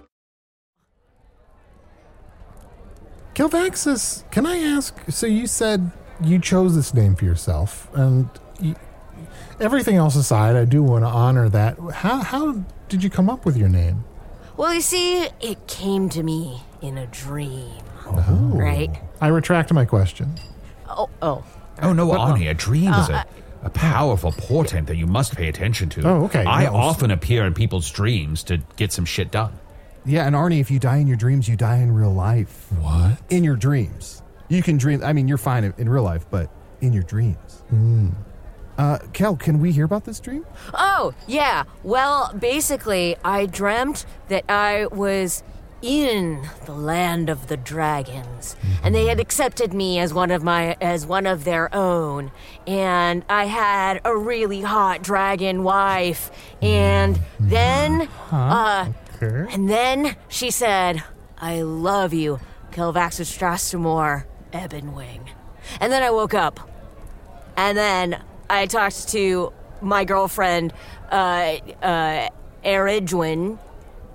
[3.41, 4.95] Kilvaxis, can I ask?
[5.09, 5.89] So you said
[6.23, 8.29] you chose this name for yourself, and
[8.59, 8.75] you,
[9.59, 11.79] everything else aside, I do want to honor that.
[11.91, 14.03] How how did you come up with your name?
[14.57, 17.71] Well, you see, it came to me in a dream.
[18.05, 18.51] Oh.
[18.53, 18.91] Right?
[19.19, 20.35] I retract my question.
[20.87, 21.43] Oh, oh.
[21.81, 23.23] Oh no, uh, Arnie, a dream is a, uh,
[23.63, 26.07] a powerful portent that you must pay attention to.
[26.07, 26.45] Oh, okay.
[26.45, 29.57] I No, often appear in people's dreams to get some shit done.
[30.05, 32.71] Yeah, and Arnie, if you die in your dreams, you die in real life.
[32.79, 33.19] What?
[33.29, 34.23] In your dreams.
[34.49, 35.03] You can dream.
[35.03, 36.49] I mean, you're fine in, in real life, but
[36.81, 37.63] in your dreams.
[38.77, 40.45] Uh, Kel, can we hear about this dream?
[40.73, 41.63] Oh, yeah.
[41.83, 45.43] Well, basically, I dreamt that I was
[45.81, 50.77] in the land of the dragons and they had accepted me as one of my
[50.79, 52.31] as one of their own
[52.67, 56.29] and I had a really hot dragon wife
[56.61, 58.93] and then uh
[59.27, 61.03] and then she said,
[61.39, 62.39] "I love you,
[62.71, 65.29] Kelvaxostrastymor, Ebonwing."
[65.79, 66.59] And then I woke up
[67.55, 70.73] and then I talked to my girlfriend,
[71.11, 72.29] uh, uh,
[72.63, 73.57] Eridwin,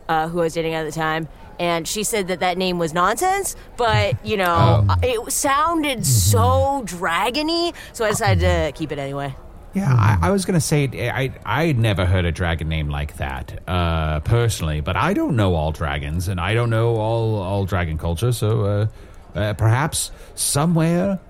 [0.09, 1.28] uh, who I was dating at the time,
[1.59, 7.74] and she said that that name was nonsense, but, you know, it sounded so dragony,
[7.92, 9.34] so I decided to keep it anyway.
[9.76, 13.18] Yeah, I, I was gonna say I I had never heard a dragon name like
[13.18, 17.66] that uh, personally, but I don't know all dragons and I don't know all all
[17.66, 21.20] dragon culture, so uh, uh, perhaps somewhere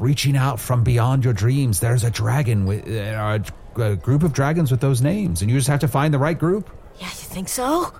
[0.00, 3.38] reaching out from beyond your dreams, there's a dragon with uh,
[3.76, 6.18] a, a group of dragons with those names, and you just have to find the
[6.18, 6.68] right group.
[6.98, 7.92] Yeah, you think so?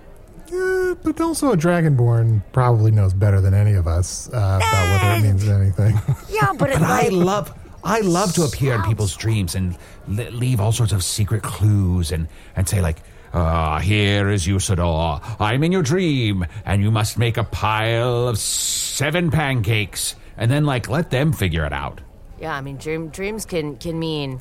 [0.53, 5.19] Uh, but also, a dragonborn probably knows better than any of us uh, about whether
[5.19, 5.95] it means anything.
[6.31, 7.55] Yeah, but, it But I love
[7.89, 9.75] I love to appear in people's dreams and
[10.07, 12.99] le- leave all sorts of secret clues and and say like
[13.33, 15.21] Ah, here is Usidore.
[15.39, 20.65] I'm in your dream, and you must make a pile of seven pancakes, and then,
[20.65, 22.01] like, let them figure it out.
[22.41, 24.41] Yeah, I mean, dream, dreams can can mean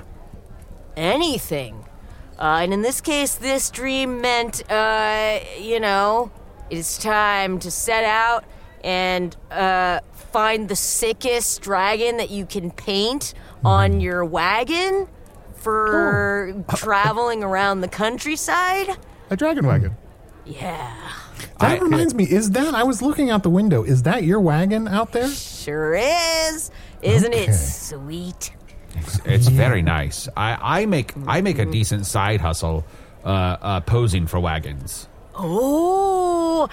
[0.95, 1.83] anything,
[2.39, 6.31] uh, and in this case, this dream meant, uh, you know,
[6.69, 8.45] it's time to set out
[8.83, 9.99] and uh,
[10.31, 13.33] find the sickest dragon that you can paint
[13.65, 15.07] on your wagon
[15.55, 18.87] for traveling around the countryside.
[19.29, 19.95] A dragon wagon.
[20.45, 20.95] Yeah,
[21.59, 23.83] That I- reminds me, is that I was looking out the window?
[23.83, 25.27] Is that your wagon out there?
[25.27, 26.71] sure is.
[27.01, 27.47] Isn't Okay.
[27.47, 28.51] it sweet?
[28.95, 30.27] It's, it's very nice.
[30.37, 32.83] I, I make I make a decent side hustle
[33.23, 35.07] uh, uh, posing for wagons.
[35.35, 36.67] Oh,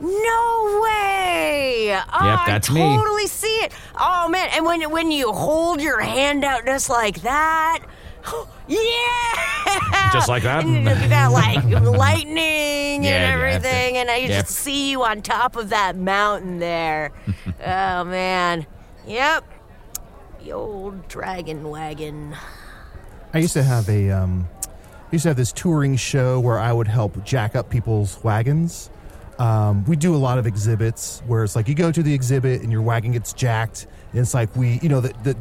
[0.00, 1.86] no way!
[1.88, 2.06] Yep,
[2.46, 2.96] that's I me.
[2.96, 3.72] totally see it.
[3.98, 7.80] Oh man, and when when you hold your hand out just like that,
[8.68, 10.64] yeah, Just like that?
[10.64, 14.28] and you got like lightning Yeah, and yeah, everything, and I Yep.
[14.46, 17.12] just see you on top of that mountain there.
[17.64, 18.66] oh man,
[19.06, 19.44] yep,
[20.42, 22.36] the old dragon wagon.
[23.32, 26.72] I used to have a um, I used to have this touring show where I
[26.72, 28.90] would help jack up people's wagons.
[29.38, 32.62] Um, we do a lot of exhibits where it's like you go to the exhibit
[32.62, 35.36] and your wagon gets jacked, and it's like we, you know, the the,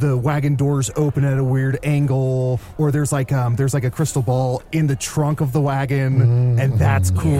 [0.00, 3.90] the wagon doors open at a weird angle, or there's like um, there's like a
[3.90, 7.30] crystal ball in the trunk of the wagon, and that's cool.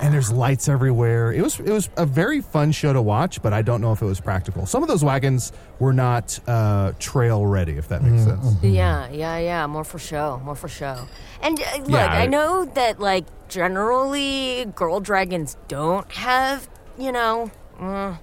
[0.00, 1.32] And there's lights everywhere.
[1.32, 4.02] It was it was a very fun show to watch, but I don't know if
[4.02, 4.66] it was practical.
[4.66, 8.56] Some of those wagons were not uh, trail ready, if that makes sense.
[8.62, 9.66] Yeah, yeah, yeah.
[9.66, 10.40] More for show.
[10.44, 11.06] More for show.
[11.42, 16.68] And uh, look, Yeah, I I- know that like generally girl dragons don't have,
[16.98, 17.50] you know,
[17.80, 18.16] uh,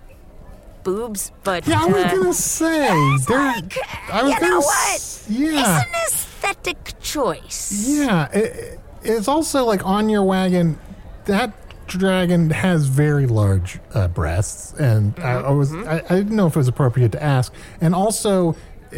[0.85, 2.87] boobs, but Yeah, I was uh, gonna say.
[3.27, 3.39] There,
[4.13, 5.37] I was you gonna know s- what?
[5.37, 7.85] Yeah, It's an aesthetic choice.
[7.87, 8.29] yeah.
[8.31, 10.79] It, it's also like on your wagon.
[11.25, 11.51] That
[11.87, 16.55] dragon has very large uh, breasts, and I, I was I, I didn't know if
[16.55, 17.51] it was appropriate to ask.
[17.81, 18.55] And also,
[18.93, 18.97] uh,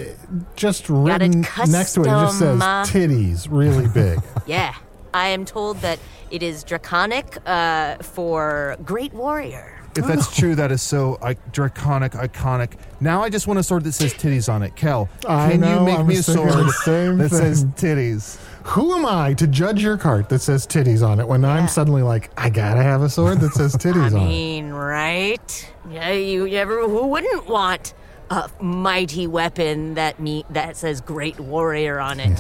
[0.56, 4.20] just written next to it, it just says titties, really big.
[4.46, 4.76] Yeah.
[5.14, 9.77] I am told that it is draconic uh, for great warrior.
[9.98, 12.74] If that's true, that is so like, draconic, iconic.
[13.00, 14.76] Now I just want a sword that says titties on it.
[14.76, 17.30] Kel, I can know, you make I me a was thinking sword the same that
[17.30, 18.40] says titties?
[18.64, 22.04] Who am I to judge your cart that says titties on it when I'm suddenly
[22.04, 24.26] like, I gotta have a sword that says titties I on it?
[24.26, 25.74] I mean, right?
[25.90, 27.94] Yeah, you, you ever who wouldn't want
[28.30, 32.40] a mighty weapon that me that says great warrior on it?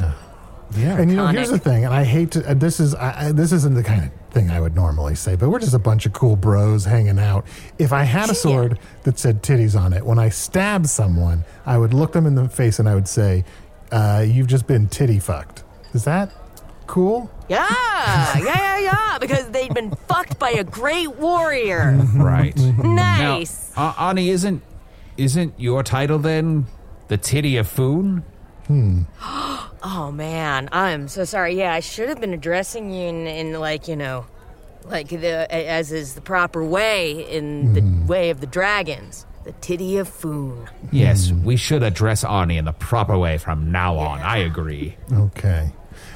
[0.75, 0.99] Yeah.
[0.99, 2.49] And you know, here's the thing, and I hate to.
[2.49, 5.35] Uh, this is I, I, this isn't the kind of thing I would normally say,
[5.35, 7.45] but we're just a bunch of cool bros hanging out.
[7.79, 11.77] If I had a sword that said titties on it, when I stab someone, I
[11.79, 13.45] would look them in the face and I would say,
[13.91, 15.63] uh, "You've just been titty fucked."
[15.93, 16.31] Is that
[16.85, 17.31] cool?
[17.49, 17.65] Yeah,
[18.37, 19.17] yeah, yeah, yeah.
[19.19, 21.97] Because they'd been fucked by a great warrior.
[22.15, 22.55] Right.
[22.77, 23.71] Nice.
[23.75, 24.61] Now, uh, Arnie, isn't
[25.17, 26.67] isn't your title then
[27.07, 28.23] the Titty of Foon?
[28.67, 29.03] Hmm.
[29.83, 31.55] Oh man, I'm so sorry.
[31.55, 34.25] Yeah, I should have been addressing you in, in like you know,
[34.85, 38.07] like the as is the proper way in the hmm.
[38.07, 40.67] way of the dragons, the titty of Foon.
[40.91, 41.43] Yes, hmm.
[41.43, 44.19] we should address Arnie in the proper way from now on.
[44.19, 44.97] I agree.
[45.13, 45.71] Okay.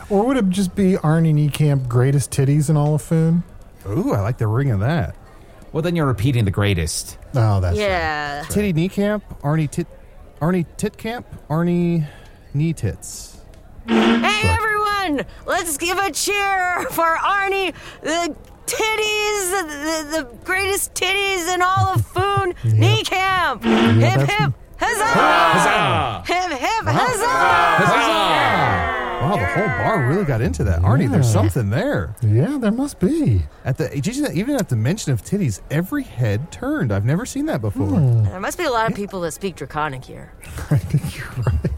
[0.09, 3.43] Or would it just be Arnie Niekamp greatest titties in all of Foon?
[3.87, 5.15] Ooh, I like the ring of that.
[5.71, 7.17] Well, then you're repeating the greatest.
[7.33, 7.85] Oh, that's right.
[7.85, 8.43] Yeah.
[8.49, 9.87] Titty knee camp, Arnie tit,
[10.41, 12.07] Arnie tit camp, Arnie
[12.53, 13.39] knee tits.
[13.87, 18.35] Hey everyone, let's give a cheer for Arnie, the
[18.65, 23.63] titties, the, the greatest titties in all of Foon Knee Camp.
[23.63, 26.23] hip hip, huzzah!
[26.31, 28.31] Hip hip, huzzah!
[29.21, 30.79] Wow, the whole bar really got into that.
[30.81, 32.15] Arnie, there's something there.
[32.23, 33.43] Yeah, there must be.
[33.63, 33.93] At the
[34.33, 36.91] even at the mention of titties, every head turned.
[36.91, 37.85] I've never seen that before.
[37.87, 38.23] Hmm.
[38.23, 40.33] There must be a lot of people that speak Draconic here.
[40.71, 41.71] I think you're right.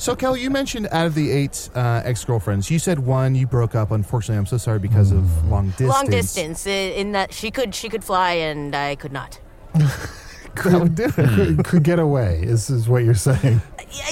[0.00, 3.46] So, Kelly, you mentioned out of the eight uh, ex girlfriends, you said one you
[3.46, 3.90] broke up.
[3.90, 5.90] Unfortunately, I'm so sorry because of long distance.
[5.90, 9.38] Long distance, in that she could she could fly and I could not.
[10.64, 11.14] That would do it.
[11.14, 12.40] could, could get away.
[12.42, 13.62] Is is what you're saying?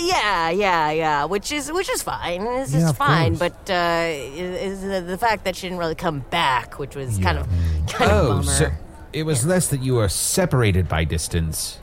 [0.01, 1.25] Yeah, yeah, yeah.
[1.25, 2.43] Which is which is fine.
[2.43, 3.37] It's, Yeah, it's of fine.
[3.37, 3.53] course.
[3.67, 7.39] But uh, is the, the fact that she didn't really come back, which was kind
[7.39, 7.49] of
[7.89, 8.43] kind of a Oh, bummer.
[8.45, 8.71] so
[9.13, 11.81] it was less that you were separated by distance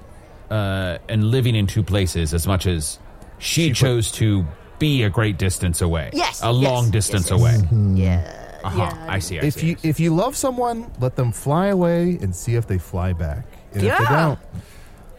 [0.50, 2.98] uh, and living in two places as much as
[3.40, 4.46] she, chose to
[4.80, 6.10] be a great distance away.
[6.14, 7.40] Yes, A yes, long distance yes.
[7.40, 7.58] away.
[7.94, 8.78] yeah, Uh-huh.
[8.78, 9.06] yeah.
[9.10, 9.40] I see.
[9.40, 9.88] I If see, you see.
[9.90, 13.46] if you love someone, let them fly away and see if they fly back.
[13.74, 14.26] And if they Yeah.
[14.26, 14.40] don't,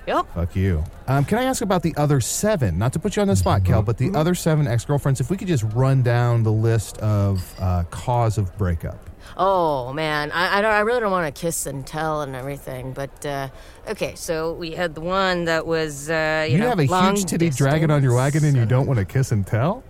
[0.07, 0.27] Yep.
[0.37, 0.85] Fuck you.
[1.09, 2.79] Um, can I ask about the other seven?
[2.79, 5.21] Not to put you on the spot, Kel, but the other seven ex girlfriends.
[5.21, 9.11] If we could just run down the list of uh, cause of breakup.
[9.39, 10.73] Oh man, I, I don't.
[10.73, 12.93] I really don't want to kiss and tell and everything.
[12.93, 13.49] But uh,
[13.89, 17.27] okay, so we had the one that was uh, you, You, know have a huge
[17.27, 19.85] titty dragon on your wagon and you don't want to kiss and tell?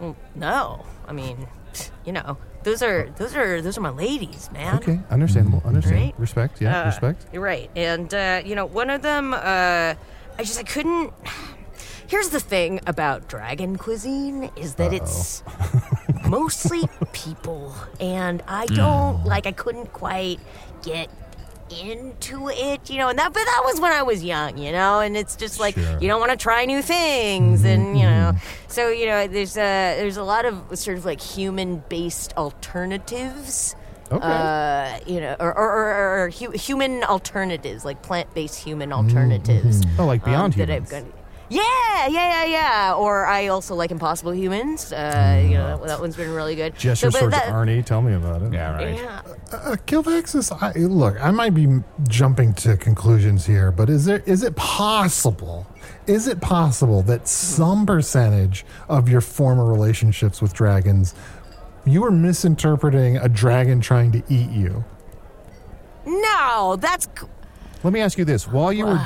[0.00, 1.46] Well, no, I mean,
[2.06, 4.76] you know, those are those are those are my ladies, man.
[4.76, 5.60] Okay, understandable.
[5.64, 5.96] Understand.
[5.96, 6.14] Right?
[6.18, 6.60] Respect.
[6.60, 7.26] Yeah, Uh, respect.
[7.32, 9.96] You're right, and uh, you know, one of them, uh, I
[10.38, 11.12] just I couldn't.
[12.08, 15.42] Here's the thing about dragon cuisine is that it's
[16.28, 18.74] mostly people, and I hmm.
[18.74, 19.46] don't like.
[19.46, 20.40] I couldn't quite
[20.82, 21.08] get
[21.70, 25.00] into it, you know, and that but that was when I was young, you know,
[25.00, 25.98] and it's just like Sure.
[26.00, 28.68] you don't want to try new things mm-hmm, and you know mm-hmm.
[28.68, 33.74] so you know there's a there's a lot of sort of like human based alternatives
[34.12, 34.24] Okay.
[34.24, 39.08] uh, you know, or, or, or, or hu- human alternatives, like plant-based human mm-hmm.
[39.08, 39.82] alternatives.
[39.98, 41.12] Oh, like Beyond um, that Humans.
[41.50, 42.94] I've got- yeah, yeah, yeah, yeah.
[42.94, 44.92] Or I also like Impossible Humans.
[44.92, 46.74] Uh, you know, that, that one's been really good.
[46.76, 47.84] Gestures So, but towards that- Arnie.
[47.84, 48.52] Tell me about it.
[48.52, 48.94] Yeah, right.
[48.96, 49.22] Yeah.
[49.52, 51.68] Uh, Kilvaxis, I, look, I might be
[52.08, 55.66] jumping to conclusions here, but is there is it possible?
[56.08, 61.14] Is it possible that some percentage of your former relationships with dragons,
[61.84, 64.84] you were misinterpreting a dragon trying to eat you?
[66.04, 67.26] No, that's c-
[67.82, 69.00] Let me ask you this: While you were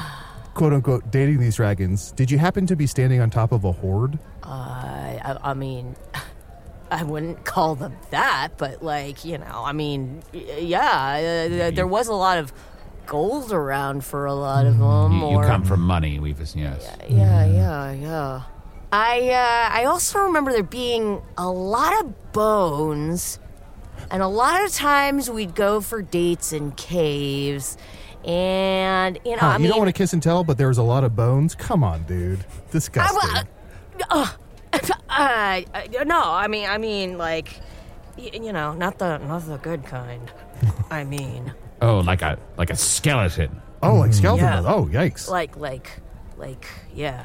[0.54, 3.72] quote unquote dating these dragons, did you happen to be standing on top of a
[3.72, 4.18] horde?
[4.42, 5.96] uh, I, I mean,
[6.90, 12.08] I wouldn't call them that, but like you know, I mean, yeah, uh, there was
[12.08, 12.52] a lot of
[13.06, 15.12] gold around for a lot of them.
[15.12, 16.18] You, you or, come from money.
[16.18, 16.96] We've yes.
[17.08, 18.42] Yeah, yeah, yeah.
[18.92, 23.38] I uh, I also remember there being a lot of bones,
[24.10, 27.76] and a lot of times we'd go for dates in caves,
[28.24, 30.78] and you know, Huh, I you don't want to kiss and tell, but there was
[30.78, 31.54] a lot of bones.
[31.54, 32.44] Come on, dude.
[32.70, 33.46] Disgusting.
[34.10, 34.26] uh,
[35.08, 35.60] uh,
[36.06, 37.60] no, I mean, I mean, like,
[38.16, 40.30] y- you know, not the not the good kind.
[40.90, 41.52] I mean,
[41.82, 43.60] Oh, like a like a skeleton.
[43.82, 44.46] oh, like skeleton.
[44.46, 44.62] Yeah.
[44.66, 45.28] Oh, yikes.
[45.28, 46.00] like, like,
[46.36, 47.24] like, yeah.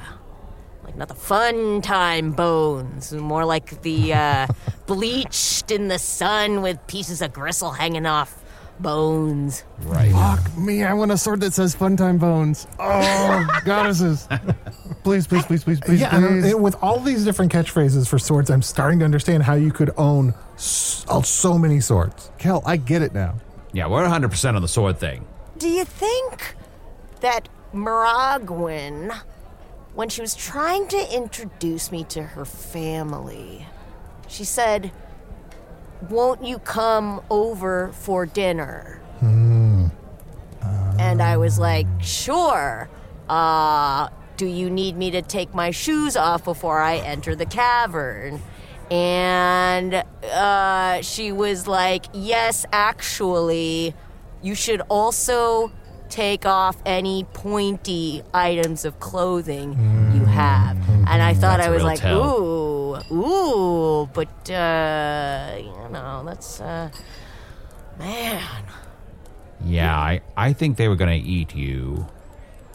[0.83, 4.47] Like not the fun time bones, more like the uh,
[4.85, 8.43] bleached in the sun with pieces of gristle hanging off
[8.79, 9.63] bones.
[9.83, 10.11] Right.
[10.11, 10.83] Fuck me!
[10.83, 14.27] I want a sword that says "Fun Time Bones." Oh, goddesses!
[15.03, 16.53] Please, please, please, please, please, yeah, please.
[16.53, 19.91] uh, with all these different catchphrases for swords, I'm starting to understand how you could
[19.97, 22.31] own so, so many swords.
[22.37, 23.35] Kel, I get it now.
[23.73, 25.27] Yeah, we're 100 percent on the sword thing.
[25.57, 26.55] Do you think
[27.21, 29.15] that Miragwin,
[29.93, 33.65] when she was trying to introduce me to her family,
[34.27, 34.91] she said,
[36.09, 39.01] Won't you come over for dinner?
[40.99, 42.89] And I was like, Sure.
[43.29, 48.41] Uh, do you need me to take my shoes off before I enter the cavern?
[48.91, 53.95] And uh, she was like, Yes, actually,
[54.41, 55.71] you should also
[56.09, 59.71] take off any pointy items of clothing
[60.13, 60.77] you have.
[61.07, 62.41] And I thought That's I was like, tell.
[62.41, 66.89] Ooh, ooh, but, uh, you know, that's, uh,
[67.99, 68.63] man.
[69.63, 72.07] Yeah, I I think they were gonna eat you.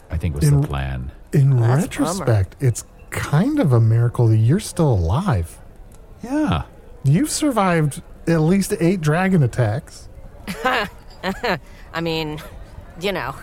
[0.09, 1.11] I think was In- the plan.
[1.33, 1.75] In That's a bummer.
[1.77, 5.59] retrospect, it's kind of a miracle that you're still alive.
[6.23, 6.63] Yeah.
[7.03, 10.09] You've survived at least eight dragon attacks.
[10.65, 12.39] I mean,
[12.99, 13.33] you know,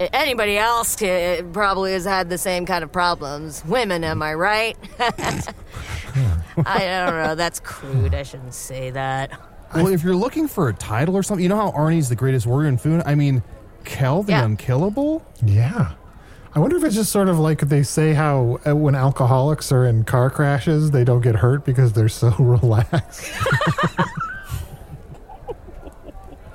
[0.00, 3.64] anybody else uh, probably has had the same kind of problems.
[3.64, 4.76] Women, am I right?
[6.66, 7.34] I don't know.
[7.34, 8.14] That's crude.
[8.14, 9.30] I shouldn't say that.
[9.74, 12.46] Well, if you're looking for a title or something, you know how Arnie's the greatest
[12.46, 13.02] warrior in Foon?
[13.04, 13.42] I mean,
[13.84, 14.44] Kel the Yeah.
[14.44, 15.24] Unkillable?
[15.44, 15.92] Yeah.
[16.54, 19.84] I wonder if it's just sort of like they say how uh, when alcoholics are
[19.84, 23.32] in car crashes, they don't get hurt because they're so relaxed.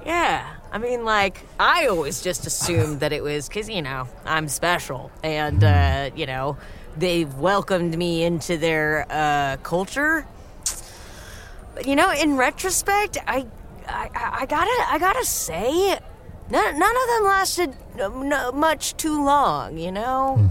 [0.05, 0.55] Yeah.
[0.71, 5.11] I mean, like, I always just assumed that it was because, you know, I'm special.
[5.23, 6.57] And, uh, you know,
[6.97, 10.27] they've welcomed me into their uh, culture.
[11.75, 13.45] But, you know, in retrospect, I,
[13.87, 14.09] I,
[14.41, 15.99] I gotta, I gotta say,
[16.49, 20.49] none, none of them lasted uh, much too long, you know?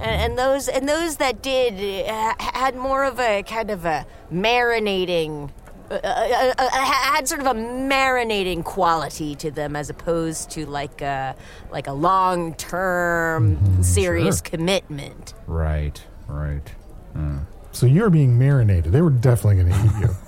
[0.00, 4.06] And, and those and those that did uh, had more of a kind of a
[4.32, 5.50] marinating
[5.90, 11.02] uh, uh, uh, had sort of a marinating quality to them as opposed to like
[11.02, 11.34] a
[11.72, 14.50] like a long term serious sure.
[14.50, 15.34] commitment.
[15.50, 16.00] Right.
[16.28, 16.72] Right.
[17.16, 17.40] Uh,
[17.72, 18.92] so you're being marinated.
[18.92, 20.16] They were definitely going to eat you.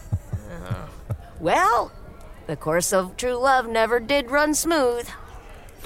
[1.40, 1.90] Well,
[2.46, 5.08] the course of true love never did run smooth.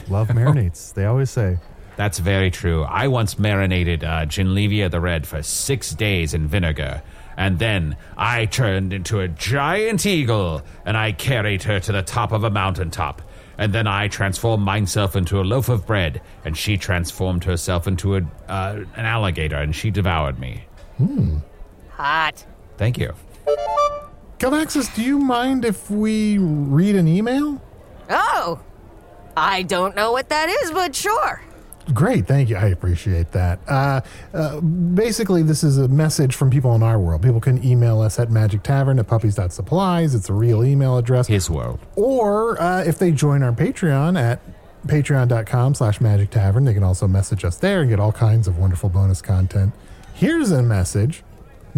[0.08, 1.56] Love marinates, they always say.
[1.96, 2.82] That's very true.
[2.82, 7.02] I once marinated uh, Ginlevia the Red for six days in vinegar,
[7.38, 12.32] and then I turned into a giant eagle, and I carried her to the top
[12.32, 13.22] of a mountaintop.
[13.58, 18.16] And then I transformed myself into a loaf of bread, and she transformed herself into
[18.16, 20.64] a, uh, an alligator, and she devoured me.
[20.98, 21.38] Hmm.
[21.90, 22.44] Hot.
[22.76, 23.14] Thank you.
[24.38, 27.60] Galvaxis, do you mind if we read an email?
[28.10, 28.60] Oh,
[29.36, 31.42] I don't know what that is, but sure.
[31.94, 32.56] Great, thank you.
[32.56, 33.60] I appreciate that.
[33.68, 34.00] Uh,
[34.34, 37.22] uh, basically, this is a message from people in our world.
[37.22, 40.14] People can email us at magic tavern at puppies.supplies.
[40.14, 41.28] It's a real email address.
[41.28, 41.78] His world.
[41.94, 44.40] Or uh, if they join our Patreon at
[44.86, 48.58] patreon.com slash magic tavern, they can also message us there and get all kinds of
[48.58, 49.72] wonderful bonus content.
[50.14, 51.22] Here's a message.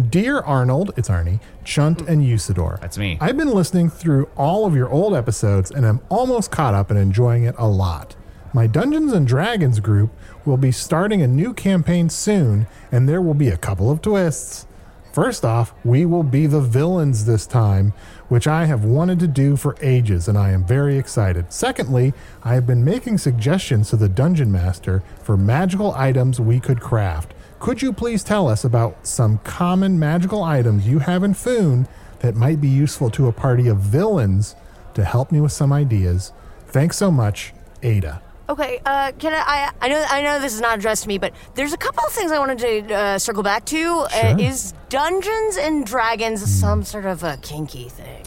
[0.09, 2.79] Dear Arnold, it's Arnie, Chunt, and Usidore.
[2.79, 3.17] That's me.
[3.19, 6.97] I've been listening through all of your old episodes and I'm almost caught up and
[6.97, 8.15] enjoying it a lot.
[8.51, 10.11] My Dungeons and Dragons group
[10.43, 14.65] will be starting a new campaign soon, and there will be a couple of twists.
[15.13, 17.93] First off, we will be the villains this time,
[18.27, 21.53] which I have wanted to do for ages, and I am very excited.
[21.53, 26.81] Secondly, I have been making suggestions to the Dungeon Master for magical items we could
[26.81, 27.35] craft.
[27.59, 31.87] Could you please tell us about some common magical items you have in Foon
[32.19, 34.55] that might be useful to a party of villains
[34.95, 36.33] to help me with some ideas?
[36.67, 38.21] Thanks so much, Ada.
[38.49, 39.71] Okay, uh, can I, I?
[39.85, 42.11] I know, I know this is not addressed to me, but there's a couple of
[42.11, 43.91] things I wanted to uh, circle back to.
[43.99, 44.39] Uh, Sure.
[44.39, 48.25] is Dungeons and Dragons some sort of a kinky thing?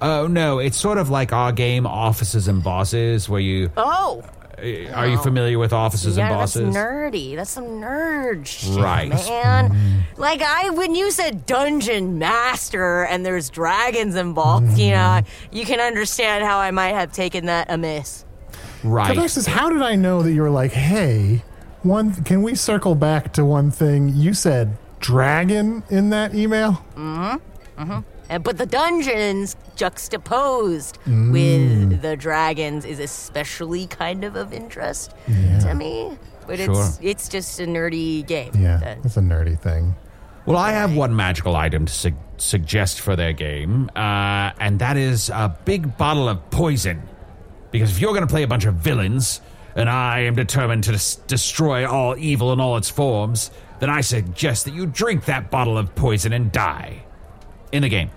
[0.00, 3.70] Oh, no, it's sort of like our game, Offices and Bosses, where you.
[3.76, 4.22] Oh,
[4.58, 6.72] uh, Are you familiar with offices yeah, and Bosses?
[6.72, 7.34] that's nerdy.
[7.34, 9.08] That's some nerd shit, Right.
[9.08, 10.04] man.
[10.16, 15.80] Like I, when you said Dungeon Master and there's dragons involved, you know, you can
[15.80, 18.23] understand how I might have taken that amiss.
[18.84, 19.16] Right.
[19.16, 21.42] Alexis, how did I know that you were like, hey,
[21.82, 22.14] one?
[22.24, 24.10] Can we circle back to one thing?
[24.14, 26.72] You said dragon in that email.
[26.96, 27.82] Mm-hmm.
[27.82, 28.00] Mm-hmm.
[28.28, 31.32] And, but the dungeons juxtaposed Mm.
[31.32, 36.16] with the dragons is especially kind of of interest to me.
[36.46, 36.98] But it's Sure.
[37.02, 38.52] it's just a nerdy game.
[38.54, 39.94] Yeah, That- that's a nerdy thing.
[40.46, 44.98] Well, I have one magical item to su- suggest for their game, uh, and that
[44.98, 47.00] is a big bottle of poison.
[47.74, 49.40] Because if you're going to play a bunch of villains,
[49.74, 53.50] and I am determined to des- destroy all evil in all its forms,
[53.80, 57.02] then I suggest that you drink that bottle of poison and die.
[57.72, 58.12] In the game.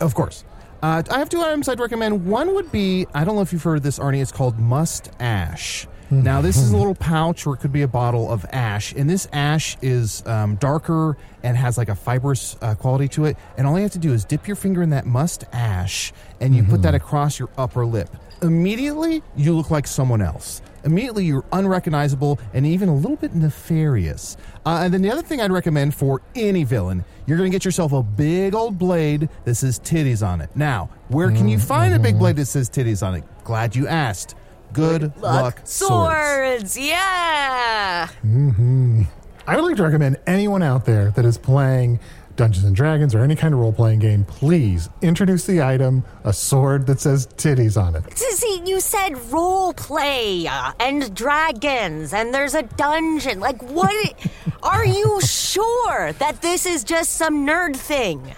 [0.00, 0.44] Of course.
[0.82, 2.24] Uh, I have two items I'd recommend.
[2.24, 4.22] One would be I don't know if you've heard of this, Arnie.
[4.22, 5.86] It's called Must Ash.
[6.10, 8.92] Now, this is a little pouch, or it could be a bottle of ash.
[8.92, 13.38] And this ash is um, darker and has like a fibrous uh, quality to it.
[13.56, 16.54] And all you have to do is dip your finger in that must ash and
[16.54, 18.10] you put that across your upper lip.
[18.42, 20.62] Immediately, you look like someone else.
[20.84, 24.36] Immediately, you're unrecognizable and even a little bit nefarious.
[24.66, 27.64] Uh, and then the other thing I'd recommend for any villain, you're going to get
[27.64, 30.50] yourself a big old blade that says titties on it.
[30.56, 33.24] Now, where can you find a big blade that says titties on it?
[33.44, 34.34] Glad you asked.
[34.72, 36.72] Good luck, swords.
[36.74, 36.78] swords.
[36.78, 38.08] Yeah.
[38.22, 39.02] hmm
[39.46, 41.98] I would like to recommend anyone out there that is playing
[42.36, 46.32] Dungeons and Dragons or any kind of role playing game, please introduce the item a
[46.32, 48.18] sword that says titties on it.
[48.18, 53.40] See, you said role play uh, and dragons, and there's a dungeon.
[53.40, 54.14] Like, what?
[54.62, 58.34] are you sure that this is just some nerd thing?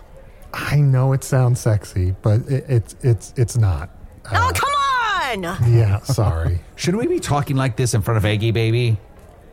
[0.53, 3.91] I know it sounds sexy, but it, it's it's it's not.
[4.33, 5.73] oh, come on!
[5.73, 6.61] Yeah, sorry.
[6.77, 8.99] Should we be talking like this in front of Aggie Baby?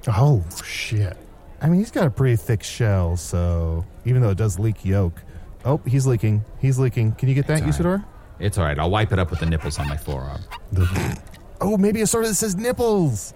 [0.07, 1.17] Oh shit!
[1.61, 5.13] I mean, he's got a pretty thick shell, so even though it does leak yolk.
[5.65, 6.43] Oh, he's leaking.
[6.59, 7.13] He's leaking.
[7.13, 8.05] Can you get that, It's all Usidore?
[8.39, 8.77] It's all right.
[8.79, 10.41] I'll wipe it up with the nipples on my forearm.
[11.59, 13.33] Oh, maybe a sword that says nipples.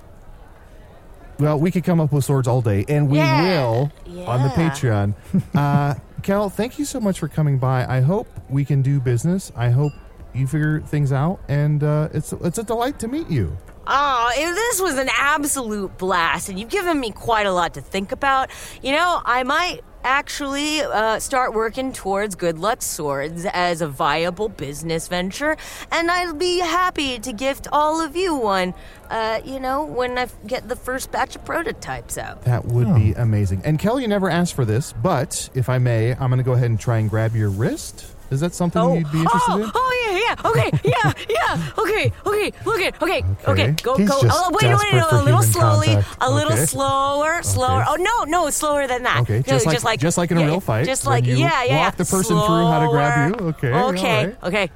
[1.38, 3.42] Well, we could come up with swords all day, and we Yeah.
[3.42, 3.92] will
[4.26, 4.70] on the Yeah.
[4.70, 5.14] Patreon.
[5.56, 5.94] uh,
[6.24, 7.86] Cal, thank you so much for coming by.
[7.86, 9.52] I hope we can do business.
[9.56, 9.92] I hope
[10.34, 13.56] you figure things out, and uh, it's it's a delight to meet you.
[13.88, 18.12] Oh, this was an absolute blast, and you've given me quite a lot to think
[18.12, 18.50] about.
[18.82, 24.48] You know, I might actually uh, start working towards Good Luck Swords as a viable
[24.48, 25.58] business venture,
[25.92, 28.74] and I'll be happy to gift all of you one,
[29.10, 32.44] uh, you know, when I get the first batch of prototypes out.
[32.44, 33.64] That would be amazing.
[33.66, 36.54] And Kelly, you never asked for this, but if I may, I'm going to go
[36.54, 38.15] ahead and try and grab your wrist.
[38.32, 39.72] Is that something you'd be interested oh, in?
[39.74, 43.72] oh yeah, yeah, okay, yeah, yeah, okay, okay, look it, okay, okay, Okay.
[43.84, 44.22] go, He's go.
[44.22, 46.18] just Oh, wait, wait, wait, for a little slowly, contact.
[46.22, 46.66] a little Okay.
[46.66, 47.82] slower, slower.
[47.84, 47.92] Okay.
[47.92, 49.22] Oh no, no, slower than that.
[49.22, 51.64] Okay, No, just like- just like in a yeah, real fight, Just like you yeah,
[51.64, 51.80] yeah.
[51.86, 53.48] walk the person through how to grab you.
[53.50, 54.44] Okay, okay, right.
[54.44, 54.70] okay.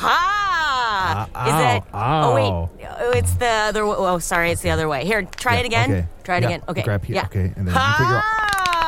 [0.00, 1.28] Ha!
[1.34, 1.82] Uh, is ow, it?
[1.92, 3.82] Oh wait, oh, it's the other.
[3.84, 5.04] Oh, sorry, it's the other way.
[5.04, 5.90] Here, try it again.
[5.90, 6.06] Okay.
[6.22, 6.62] Try it Yeah, again.
[6.68, 6.82] Okay.
[6.82, 7.16] Grab here.
[7.16, 7.24] Yeah.
[7.24, 8.22] Okay, and then you put your.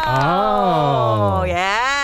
[0.07, 1.45] Oh, Oh.
[1.45, 2.00] yeah.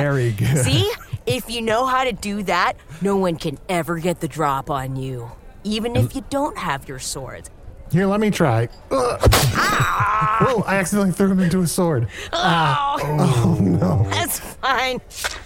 [0.00, 0.58] Very good.
[0.64, 0.90] See,
[1.26, 4.96] if you know how to do that, no one can ever get the drop on
[4.96, 5.30] you,
[5.62, 7.50] even if you don't have your swords.
[7.92, 8.68] Here, let me try.
[8.90, 9.18] Ah!
[9.20, 10.48] Ugh.
[10.48, 12.08] Oh, I accidentally threw him into a sword.
[12.26, 12.96] Oh, ah.
[13.00, 14.06] Oh, no.
[14.10, 15.00] that's fine.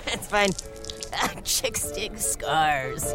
[0.07, 0.51] That's fine.
[1.12, 3.14] Ah, chick stick scars.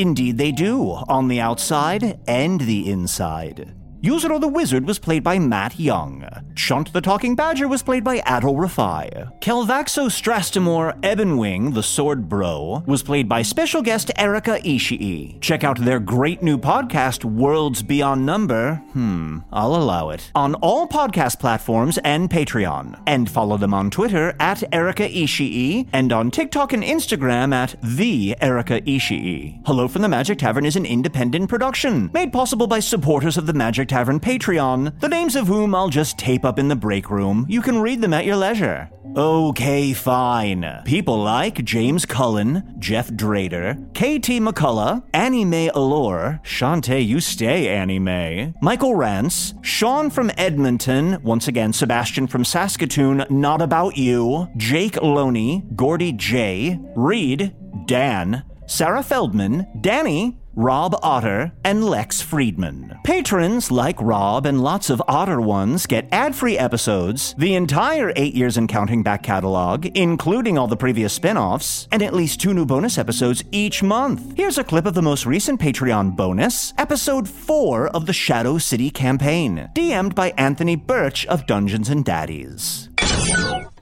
[0.00, 3.74] Indeed, they do, on the outside and the inside.
[4.02, 6.26] Usidore the Wizard was played by Matt Young.
[6.54, 9.38] Chunt the Talking Badger was played by Adal Rifai.
[9.40, 15.38] Kelvaxo Strastimor Ebonwing, the Sword Bro, was played by special guest Erika Ishii.
[15.42, 18.76] Check out their great new podcast, Worlds Beyond Number.
[18.94, 20.30] Hmm, I'll allow it.
[20.34, 22.98] On all podcast platforms and Patreon.
[23.06, 28.34] And follow them on Twitter at Erika Ishii and on TikTok and Instagram at the
[28.40, 29.60] Erika Ishii.
[29.66, 33.52] Hello from the Magic Tavern is an independent production made possible by supporters of the
[33.52, 37.44] Magic Tavern Patreon, the names of whom I'll just tape up in the break room.
[37.48, 38.88] You can read them at your leisure.
[39.16, 40.82] Okay, fine.
[40.84, 47.98] People like James Cullen, Jeff Drader, KT McCullough, Annie Mae Allure, Shantae, you stay, Annie
[47.98, 55.02] Mae, Michael Rance, Sean from Edmonton, once again, Sebastian from Saskatoon, Not About You, Jake
[55.02, 57.52] Loney, Gordy J, Reed,
[57.86, 62.98] Dan, Sarah Feldman, Danny, Rob Otter, and Lex Friedman.
[63.02, 68.34] Patrons like Rob and lots of Otter ones get ad free episodes, the entire 8
[68.34, 72.52] Years and Counting back catalog, including all the previous spin offs, and at least two
[72.52, 74.34] new bonus episodes each month.
[74.36, 78.90] Here's a clip of the most recent Patreon bonus, episode 4 of the Shadow City
[78.90, 82.90] campaign, DM'd by Anthony Burch of Dungeons and Daddies.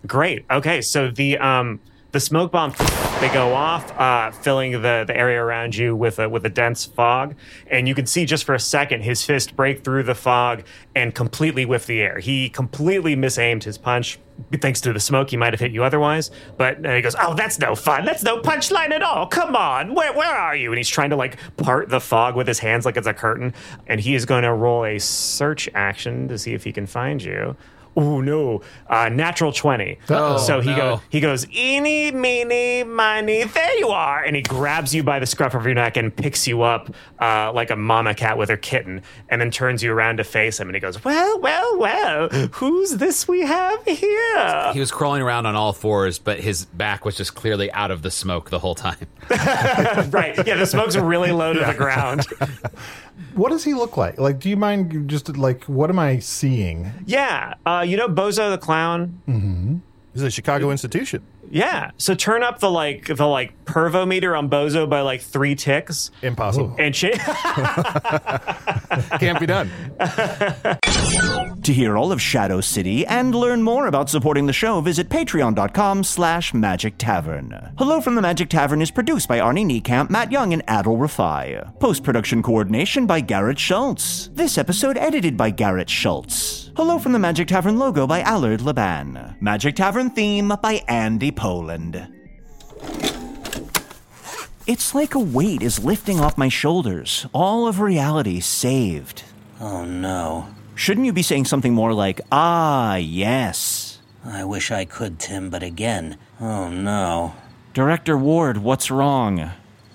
[0.06, 0.44] Great.
[0.48, 1.80] Okay, so the um
[2.12, 2.72] the smoke bomb
[3.20, 6.84] they go off, uh, filling the, the area around you with a with a dense
[6.84, 7.34] fog,
[7.66, 10.62] and you can see just for a second his fist break through the fog
[10.94, 12.18] and completely whiff the air.
[12.18, 14.18] He completely misaimed his punch.
[14.60, 16.30] Thanks to the smoke, he might have hit you otherwise.
[16.56, 18.04] But uh, he goes, "Oh, that's no fun.
[18.04, 19.26] That's no punchline at all.
[19.26, 22.46] Come on, where where are you?" And he's trying to like part the fog with
[22.46, 23.52] his hands like it's a curtain,
[23.88, 27.22] and he is going to roll a search action to see if he can find
[27.22, 27.56] you.
[28.00, 29.98] Oh no, uh, natural twenty.
[30.08, 30.76] Oh, so he no.
[30.76, 34.22] goes, he goes, eeny, meeny, miny, there you are.
[34.22, 37.52] And he grabs you by the scruff of your neck and picks you up uh,
[37.52, 40.68] like a mama cat with her kitten, and then turns you around to face him.
[40.68, 44.72] And he goes, Well, well, well, who's this we have here?
[44.72, 48.02] He was crawling around on all fours, but his back was just clearly out of
[48.02, 49.08] the smoke the whole time.
[49.30, 50.46] right.
[50.46, 52.28] Yeah, the smoke's really low to the ground.
[53.34, 54.18] What does he look like?
[54.18, 56.92] Like, do you mind just like what am I seeing?
[57.06, 57.54] Yeah.
[57.64, 59.20] Uh, you know Bozo the Clown?
[59.28, 59.76] Mm-hmm.
[60.14, 61.22] Is a Chicago institution.
[61.50, 61.90] Yeah.
[61.98, 66.10] So turn up the like the like pervo meter on Bozo by like three ticks.
[66.22, 66.74] Impossible.
[66.78, 67.18] And shit.
[69.18, 69.70] Can't be done.
[71.62, 76.02] To hear all of Shadow City and learn more about supporting the show, visit patreon.com
[76.02, 77.72] slash magic tavern.
[77.76, 81.78] Hello from the Magic Tavern is produced by Arnie Niekamp, Matt Young, and Adal Rifai.
[81.78, 84.30] Post-production coordination by Garrett Schultz.
[84.32, 86.70] This episode edited by Garrett Schultz.
[86.74, 89.36] Hello from the Magic Tavern logo by Allard Laban.
[89.40, 92.08] Magic Tavern theme by Andy Poland.
[94.66, 97.26] It's like a weight is lifting off my shoulders.
[97.32, 99.22] All of reality saved.
[99.60, 100.48] Oh no.
[100.74, 104.00] Shouldn't you be saying something more like, ah, yes?
[104.24, 107.34] I wish I could, Tim, but again, oh no.
[107.72, 109.50] Director Ward, what's wrong?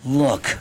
[0.05, 0.57] Look.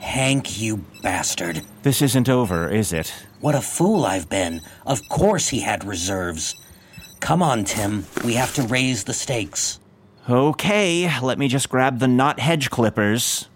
[0.00, 1.62] Hank, you bastard.
[1.82, 3.12] This isn't over, is it?
[3.40, 4.60] What a fool I've been.
[4.84, 6.54] Of course he had reserves.
[7.20, 8.06] Come on, Tim.
[8.24, 9.78] We have to raise the stakes.
[10.28, 13.48] Okay, let me just grab the knot hedge clippers.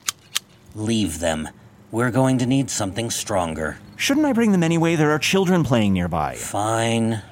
[0.74, 1.48] Leave them.
[1.90, 3.78] We're going to need something stronger.
[3.96, 4.96] Shouldn't I bring them anyway?
[4.96, 6.34] There are children playing nearby.
[6.34, 7.22] Fine.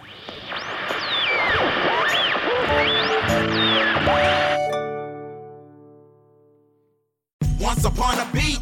[7.61, 8.62] Once upon a beat.